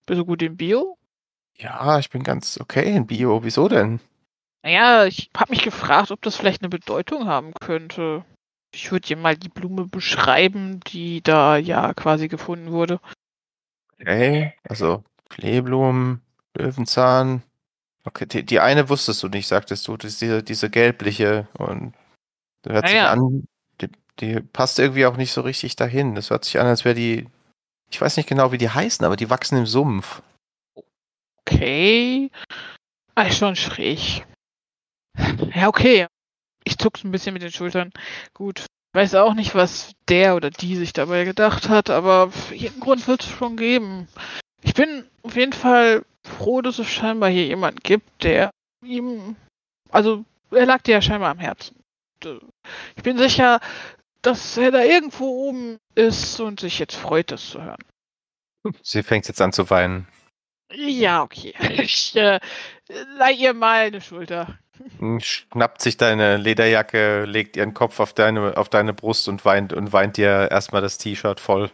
[0.05, 0.95] Bist du gut im Bio?
[1.57, 3.43] Ja, ich bin ganz okay in Bio.
[3.43, 3.99] Wieso denn?
[4.61, 8.25] Naja, ich habe mich gefragt, ob das vielleicht eine Bedeutung haben könnte.
[8.71, 12.99] Ich würde dir mal die Blume beschreiben, die da ja quasi gefunden wurde.
[13.99, 16.21] Okay, also Kleeblumen,
[16.55, 17.43] Löwenzahn.
[18.05, 19.97] Okay, die, die eine wusstest du nicht, sagtest du.
[19.97, 21.93] Das ist diese, diese gelbliche und
[22.65, 23.11] hört sich Naja.
[23.11, 23.47] an,
[23.81, 23.89] die,
[24.19, 26.15] die passt irgendwie auch nicht so richtig dahin.
[26.15, 27.27] Das hört sich an, als wäre die.
[27.91, 30.21] Ich weiß nicht genau, wie die heißen, aber die wachsen im Sumpf.
[31.41, 32.31] Okay.
[33.15, 34.25] Ah, schon schräg.
[35.53, 36.07] Ja, okay.
[36.63, 37.91] Ich zuck's ein bisschen mit den Schultern.
[38.33, 38.65] Gut.
[38.93, 43.21] Weiß auch nicht, was der oder die sich dabei gedacht hat, aber jeden Grund wird
[43.21, 44.07] es schon geben.
[44.63, 48.49] Ich bin auf jeden Fall froh, dass es scheinbar hier jemanden gibt, der
[48.83, 49.35] ihm,
[49.91, 51.79] also er lag dir ja scheinbar am Herzen.
[52.95, 53.59] Ich bin sicher,
[54.21, 57.83] dass er da irgendwo oben ist und sich jetzt freut, das zu hören.
[58.81, 60.07] Sie fängt jetzt an zu weinen.
[60.71, 61.53] Ja, okay.
[61.81, 62.39] Ich äh,
[63.17, 64.59] leih ihr mal eine Schulter.
[65.19, 69.93] Schnappt sich deine Lederjacke, legt ihren Kopf auf deine, auf deine Brust und weint und
[69.93, 71.71] weint dir erstmal das T-Shirt voll.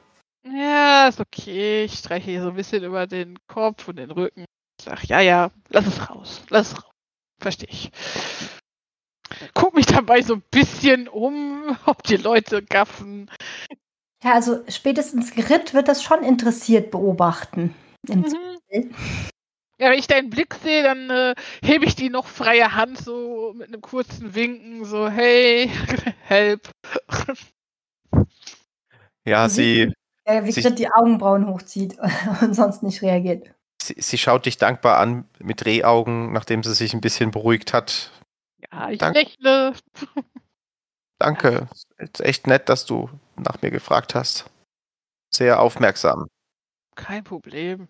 [0.47, 1.85] Ja, ist okay.
[1.85, 4.45] Ich streiche hier so ein bisschen über den Kopf und den Rücken.
[4.79, 6.41] Ich sag, ja, ja, lass es raus.
[6.49, 6.91] Lass es raus.
[7.41, 7.91] Verstehe ich.
[9.53, 13.29] Guck mich dabei so ein bisschen um, ob die Leute gaffen.
[14.23, 17.75] Ja, also spätestens Grit wird das schon interessiert beobachten.
[18.07, 18.93] Im Mhm.
[19.85, 23.53] Ja, wenn ich deinen Blick sehe, dann äh, hebe ich die noch freie Hand so
[23.55, 25.69] mit einem kurzen Winken, so, hey,
[26.23, 26.71] help.
[29.25, 31.97] Ja, Sie- sie, Äh, wie Sich- Grit die Augenbrauen hochzieht
[32.41, 33.53] und sonst nicht reagiert.
[33.79, 38.11] sie, sie schaut dich dankbar an mit Drehaugen, nachdem sie sich ein bisschen beruhigt hat.
[38.71, 39.19] Ja, ich Danke.
[39.19, 39.73] lächle.
[41.19, 41.67] Danke.
[41.97, 44.49] Ist echt nett, dass du nach mir gefragt hast.
[45.31, 46.25] Sehr aufmerksam.
[46.95, 47.87] Kein Problem.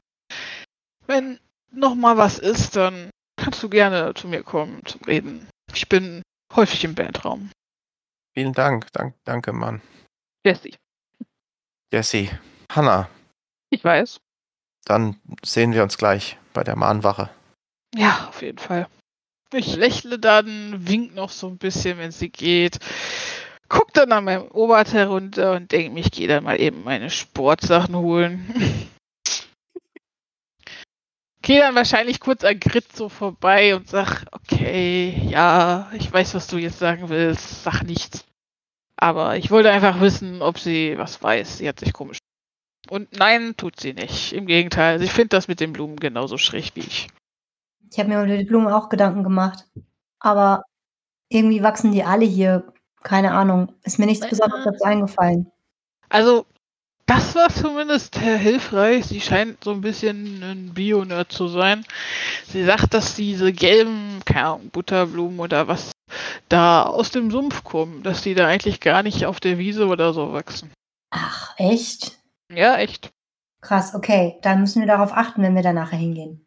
[1.07, 1.39] Wenn
[1.78, 5.47] noch mal was ist, dann kannst du gerne zu mir kommen zum Reden.
[5.73, 6.21] Ich bin
[6.55, 7.51] häufig im Bandraum.
[8.34, 8.91] Vielen Dank.
[8.93, 9.82] Dank danke, Mann.
[10.45, 10.71] Jesse.
[11.91, 12.30] Jesse.
[12.71, 13.09] Hanna,
[13.69, 14.17] Ich weiß.
[14.86, 17.30] dann sehen wir uns gleich bei der Mahnwache.
[17.95, 18.88] Ja, auf jeden Fall.
[19.53, 22.80] Ich lächle dann, wink noch so ein bisschen, wenn sie geht.
[23.69, 27.95] Guck dann an meinem Oberteil runter und denke ich gehe dann mal eben meine Sportsachen
[27.95, 28.89] holen.
[31.45, 36.47] Gehe dann wahrscheinlich kurz an Grit so vorbei und sag, okay, ja, ich weiß, was
[36.47, 38.25] du jetzt sagen willst, sag nichts.
[38.97, 41.59] Aber ich wollte einfach wissen, ob sie was weiß.
[41.59, 42.17] Sie hat sich komisch.
[42.89, 44.33] Und nein, tut sie nicht.
[44.33, 47.09] Im Gegenteil, sie findet das mit den Blumen genauso schräg wie ich.
[47.91, 49.65] Ich habe mir über die Blumen auch Gedanken gemacht.
[50.17, 50.63] Aber
[51.29, 52.73] irgendwie wachsen die alle hier.
[53.03, 53.71] Keine Ahnung.
[53.83, 55.51] Ist mir nichts Besonderes dazu eingefallen.
[56.09, 56.47] Also,
[57.05, 59.05] das war zumindest äh, hilfreich.
[59.05, 61.85] Sie scheint so ein bisschen ein Bio-Nerd zu sein.
[62.47, 65.91] Sie sagt, dass diese gelben, keine Ahnung, Butterblumen oder was
[66.49, 70.13] da aus dem Sumpf kommen, dass die da eigentlich gar nicht auf der Wiese oder
[70.13, 70.71] so wachsen.
[71.11, 72.19] Ach, echt?
[72.51, 73.11] Ja, echt.
[73.61, 74.37] Krass, okay.
[74.41, 76.45] Dann müssen wir darauf achten, wenn wir da nachher hingehen.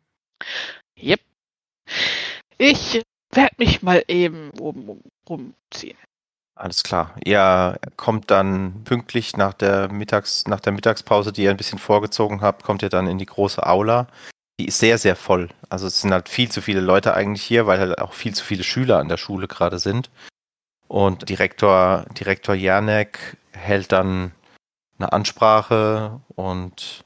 [1.00, 1.20] Yep.
[2.58, 3.02] Ich
[3.32, 5.98] werde mich mal eben oben rumziehen.
[6.58, 7.14] Alles klar.
[7.24, 12.40] Ihr kommt dann pünktlich nach der Mittags, nach der Mittagspause, die ihr ein bisschen vorgezogen
[12.40, 14.08] habt, kommt ihr dann in die große Aula.
[14.58, 15.50] Die ist sehr, sehr voll.
[15.68, 18.44] Also es sind halt viel zu viele Leute eigentlich hier, weil halt auch viel zu
[18.44, 20.10] viele Schüler an der Schule gerade sind.
[20.88, 24.32] Und Direktor, Direktor Janek hält dann
[24.98, 27.04] eine Ansprache und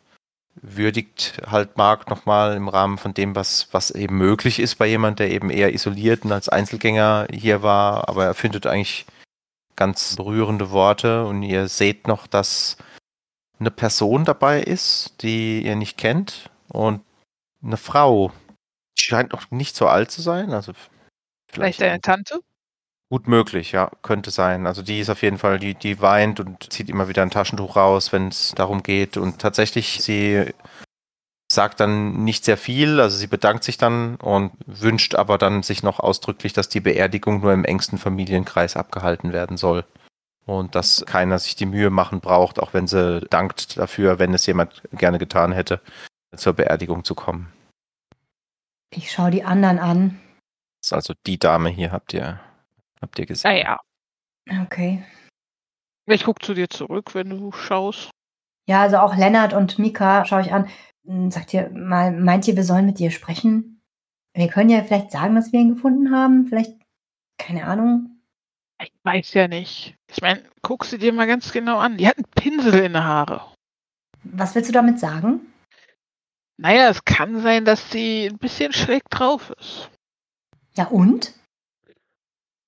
[0.54, 5.18] würdigt halt Marc nochmal im Rahmen von dem, was, was eben möglich ist bei jemand,
[5.18, 9.04] der eben eher isoliert und als Einzelgänger hier war, aber er findet eigentlich
[9.76, 12.76] ganz berührende Worte und ihr seht noch, dass
[13.58, 17.04] eine Person dabei ist, die ihr nicht kennt und
[17.62, 18.32] eine Frau.
[18.98, 20.72] Die scheint noch nicht so alt zu sein, also
[21.52, 22.40] Vielleicht deine Tante?
[23.10, 24.66] Gut möglich, ja, könnte sein.
[24.66, 27.76] Also die ist auf jeden Fall, die, die weint und zieht immer wieder ein Taschentuch
[27.76, 29.18] raus, wenn es darum geht.
[29.18, 30.46] Und tatsächlich, sie
[31.54, 35.82] sagt dann nicht sehr viel, also sie bedankt sich dann und wünscht aber dann sich
[35.82, 39.84] noch ausdrücklich, dass die Beerdigung nur im engsten Familienkreis abgehalten werden soll.
[40.44, 44.44] Und dass keiner sich die Mühe machen braucht, auch wenn sie dankt dafür, wenn es
[44.46, 45.80] jemand gerne getan hätte,
[46.36, 47.52] zur Beerdigung zu kommen.
[48.90, 50.20] Ich schaue die anderen an.
[50.80, 52.40] Das ist also die Dame hier, habt ihr,
[53.00, 53.52] habt ihr gesehen.
[53.52, 53.78] Naja.
[54.62, 55.04] Okay.
[56.06, 58.10] Ich guck zu dir zurück, wenn du schaust.
[58.68, 60.68] Ja, also auch Lennart und Mika schaue ich an.
[61.06, 63.82] Hm, Sagt ihr mal, meint ihr, wir sollen mit dir sprechen?
[64.34, 66.46] Wir können ja vielleicht sagen, dass wir ihn gefunden haben.
[66.46, 66.74] Vielleicht,
[67.38, 68.22] keine Ahnung.
[68.80, 69.96] Ich weiß ja nicht.
[70.10, 71.98] Ich meine, guck sie dir mal ganz genau an.
[71.98, 73.42] Die hat einen Pinsel in den Haare.
[74.24, 75.52] Was willst du damit sagen?
[76.56, 79.90] Naja, es kann sein, dass sie ein bisschen schräg drauf ist.
[80.76, 81.34] Ja, und?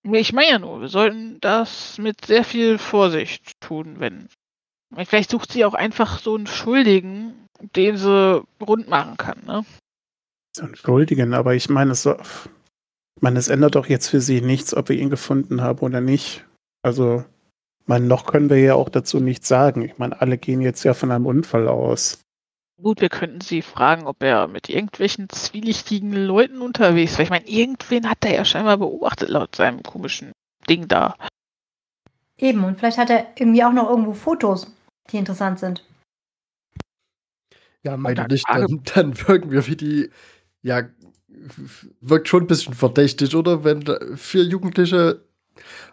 [0.03, 4.29] Ich meine ja nur, wir sollten das mit sehr viel Vorsicht tun, wenn.
[4.95, 9.65] Vielleicht sucht sie auch einfach so einen Schuldigen, den sie rund machen kann, ne?
[10.57, 14.41] So einen Schuldigen, aber ich meine, es, ich meine, es ändert doch jetzt für sie
[14.41, 16.45] nichts, ob wir ihn gefunden haben oder nicht.
[16.83, 17.25] Also,
[17.87, 19.83] meine, noch können wir ja auch dazu nichts sagen.
[19.83, 22.21] Ich meine, alle gehen jetzt ja von einem Unfall aus.
[22.81, 27.19] Gut, wir könnten sie fragen, ob er mit irgendwelchen zwielichtigen Leuten unterwegs ist.
[27.19, 30.33] Weil ich meine, irgendwen hat er ja scheinbar beobachtet laut seinem komischen
[30.69, 31.17] Ding da.
[32.37, 34.73] Eben, und vielleicht hat er irgendwie auch noch irgendwo Fotos,
[35.11, 35.85] die interessant sind.
[37.85, 40.11] Ja, meine nicht, dann, dann wirken wir wie die,
[40.63, 40.83] ja,
[42.01, 43.63] wirkt schon ein bisschen verdächtig, oder?
[43.63, 43.85] Wenn
[44.17, 45.23] vier Jugendliche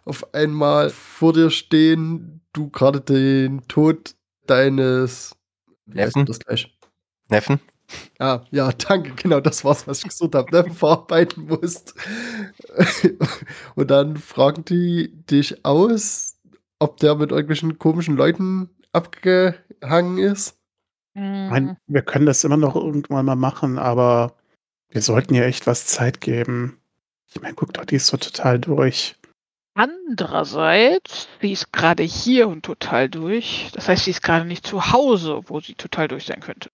[0.05, 4.15] auf einmal vor dir stehen, du gerade den Tod
[4.47, 5.35] deines
[5.85, 6.25] Neffen.
[6.25, 6.75] Das gleich?
[7.29, 7.59] Neffen.
[8.19, 11.93] Ah, ja, danke, genau, das war's, was ich gesucht habe, Neffen verarbeiten musst.
[13.75, 16.37] Und dann fragen die dich aus,
[16.79, 20.57] ob der mit irgendwelchen komischen Leuten abgehangen ist.
[21.13, 24.33] Ich meine, wir können das immer noch irgendwann mal machen, aber
[24.89, 26.81] wir sollten ihr echt was Zeit geben.
[27.27, 29.15] Ich meine, guck doch, die ist so total durch.
[29.73, 33.69] Andererseits, sie ist gerade hier und total durch.
[33.73, 36.69] Das heißt, sie ist gerade nicht zu Hause, wo sie total durch sein könnte.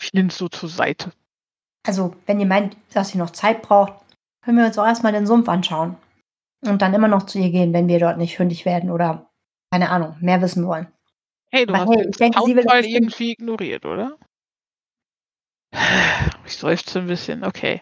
[0.00, 1.12] Ich nehme es so zur Seite.
[1.86, 3.94] Also, wenn ihr meint, dass sie noch Zeit braucht,
[4.42, 5.96] können wir uns auch erstmal den Sumpf anschauen.
[6.62, 9.30] Und dann immer noch zu ihr gehen, wenn wir dort nicht fündig werden oder,
[9.70, 10.88] keine Ahnung, mehr wissen wollen.
[11.52, 14.18] Hey, du Aber hast hey, den denke, Soundfall irgendwie ignoriert, oder?
[16.46, 17.80] Ich seufze ein bisschen, okay.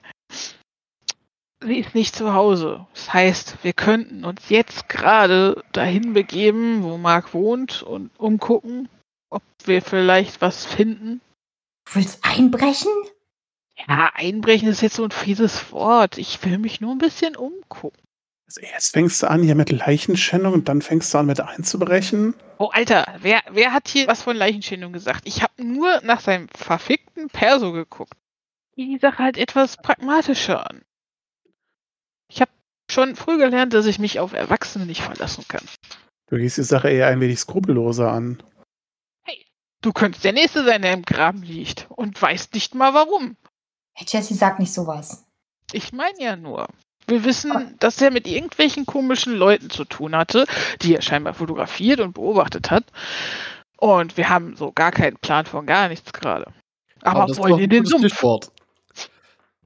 [1.62, 2.86] Sie ist nicht zu Hause.
[2.92, 8.88] Das heißt, wir könnten uns jetzt gerade dahin begeben, wo Marc wohnt und umgucken,
[9.30, 11.20] ob wir vielleicht was finden.
[11.86, 12.92] Du willst einbrechen?
[13.88, 16.18] Ja, einbrechen ist jetzt so ein fieses Wort.
[16.18, 18.02] Ich will mich nur ein bisschen umgucken.
[18.48, 22.34] Also erst fängst du an hier mit Leichenschändung und dann fängst du an mit einzubrechen.
[22.56, 25.20] Oh, Alter, wer, wer hat hier was von Leichenschändung gesagt?
[25.26, 28.14] Ich habe nur nach seinem verfickten Perso geguckt.
[28.78, 30.80] Die Sache halt etwas pragmatischer an.
[32.30, 32.50] Ich habe
[32.90, 35.64] schon früh gelernt, dass ich mich auf Erwachsene nicht verlassen kann.
[36.30, 38.42] Du gehst die Sache eher ein wenig skrupelloser an.
[39.82, 43.36] Du könntest der Nächste sein, der im Graben liegt und weißt nicht mal warum.
[43.92, 45.26] Hey, Jessie, sag nicht sowas.
[45.72, 46.66] Ich meine ja nur.
[47.08, 50.46] Wir wissen, dass er mit irgendwelchen komischen Leuten zu tun hatte,
[50.82, 52.84] die er scheinbar fotografiert und beobachtet hat.
[53.78, 56.52] Und wir haben so gar keinen Plan von gar nichts gerade.
[57.02, 58.06] Aber, ist wollen ein den Sumpf?
[58.06, 58.50] Stichwort.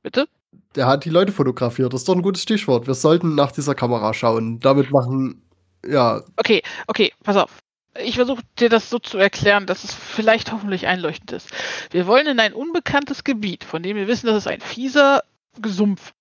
[0.03, 0.29] Bitte?
[0.77, 1.93] Der hat die Leute fotografiert.
[1.93, 2.87] Das ist doch ein gutes Stichwort.
[2.87, 4.61] Wir sollten nach dieser Kamera schauen.
[4.61, 5.43] Damit machen,
[5.85, 7.59] ja, Okay, okay, pass auf.
[8.03, 11.51] Ich versuche dir das so zu erklären, dass es vielleicht hoffentlich einleuchtend ist.
[11.91, 15.23] Wir wollen in ein unbekanntes Gebiet, von dem wir wissen, dass es ein fieser
[15.61, 16.13] Gesumpf,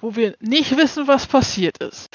[0.00, 2.08] wo wir nicht wissen, was passiert ist.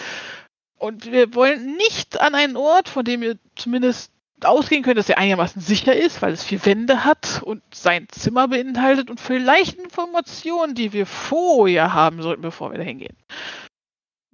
[0.78, 5.18] Und wir wollen nicht an einen Ort, von dem wir zumindest ausgehen können, dass er
[5.18, 10.76] einigermaßen sicher ist, weil es vier Wände hat und sein Zimmer beinhaltet und vielleicht Informationen,
[10.76, 13.18] die wir vorher haben sollten, bevor wir da hingehen.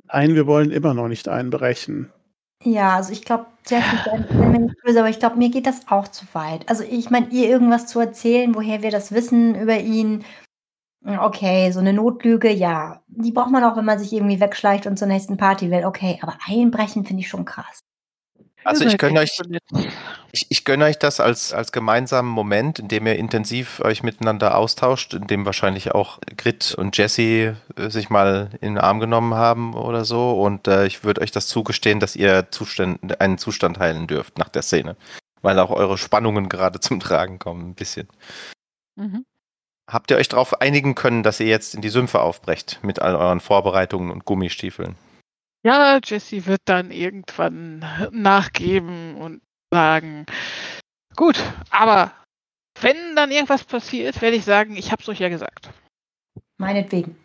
[0.08, 2.12] Nein, wir wollen immer noch nicht einbrechen.
[2.64, 5.88] Ja, also ich glaube, sei sei mir nicht böse, aber ich glaube, mir geht das
[5.88, 6.68] auch zu weit.
[6.70, 10.24] Also ich meine, ihr irgendwas zu erzählen, woher wir das wissen über ihn.
[11.06, 13.02] Okay, so eine Notlüge, ja.
[13.08, 15.86] Die braucht man auch, wenn man sich irgendwie wegschleicht und zur nächsten Party will.
[15.86, 17.80] Okay, aber einbrechen finde ich schon krass.
[18.64, 19.40] Also ich gönne euch,
[20.32, 24.58] ich, ich gönne euch das als, als gemeinsamen Moment, in dem ihr intensiv euch miteinander
[24.58, 29.36] austauscht, in dem wahrscheinlich auch Grit und Jesse äh, sich mal in den Arm genommen
[29.36, 30.42] haben oder so.
[30.42, 34.50] Und äh, ich würde euch das zugestehen, dass ihr Zustand, einen Zustand heilen dürft nach
[34.50, 34.96] der Szene.
[35.44, 38.08] Weil auch eure Spannungen gerade zum Tragen kommen, ein bisschen.
[38.96, 39.26] Mhm.
[39.90, 43.16] Habt ihr euch darauf einigen können, dass ihr jetzt in die Sümpfe aufbrecht mit all
[43.16, 44.96] euren Vorbereitungen und Gummistiefeln?
[45.64, 50.26] Ja, Jesse wird dann irgendwann nachgeben und sagen,
[51.16, 52.12] gut, aber
[52.82, 55.70] wenn dann irgendwas passiert, werde ich sagen, ich hab's euch ja gesagt.
[56.58, 57.18] Meinetwegen.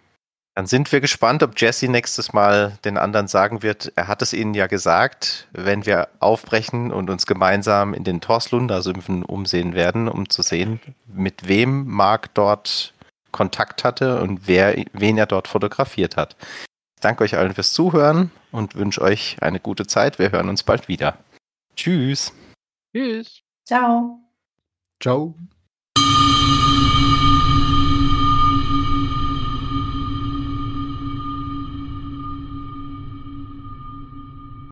[0.55, 4.32] Dann sind wir gespannt, ob Jesse nächstes Mal den anderen sagen wird, er hat es
[4.32, 10.28] ihnen ja gesagt, wenn wir aufbrechen und uns gemeinsam in den Torslunda-Sümpfen umsehen werden, um
[10.28, 12.92] zu sehen, mit wem Mark dort
[13.30, 16.36] Kontakt hatte und wer, wen er dort fotografiert hat.
[16.96, 20.18] Ich danke euch allen fürs Zuhören und wünsche euch eine gute Zeit.
[20.18, 21.16] Wir hören uns bald wieder.
[21.76, 22.32] Tschüss.
[22.92, 23.40] Tschüss.
[23.64, 24.18] Ciao.
[25.01, 25.34] ciao.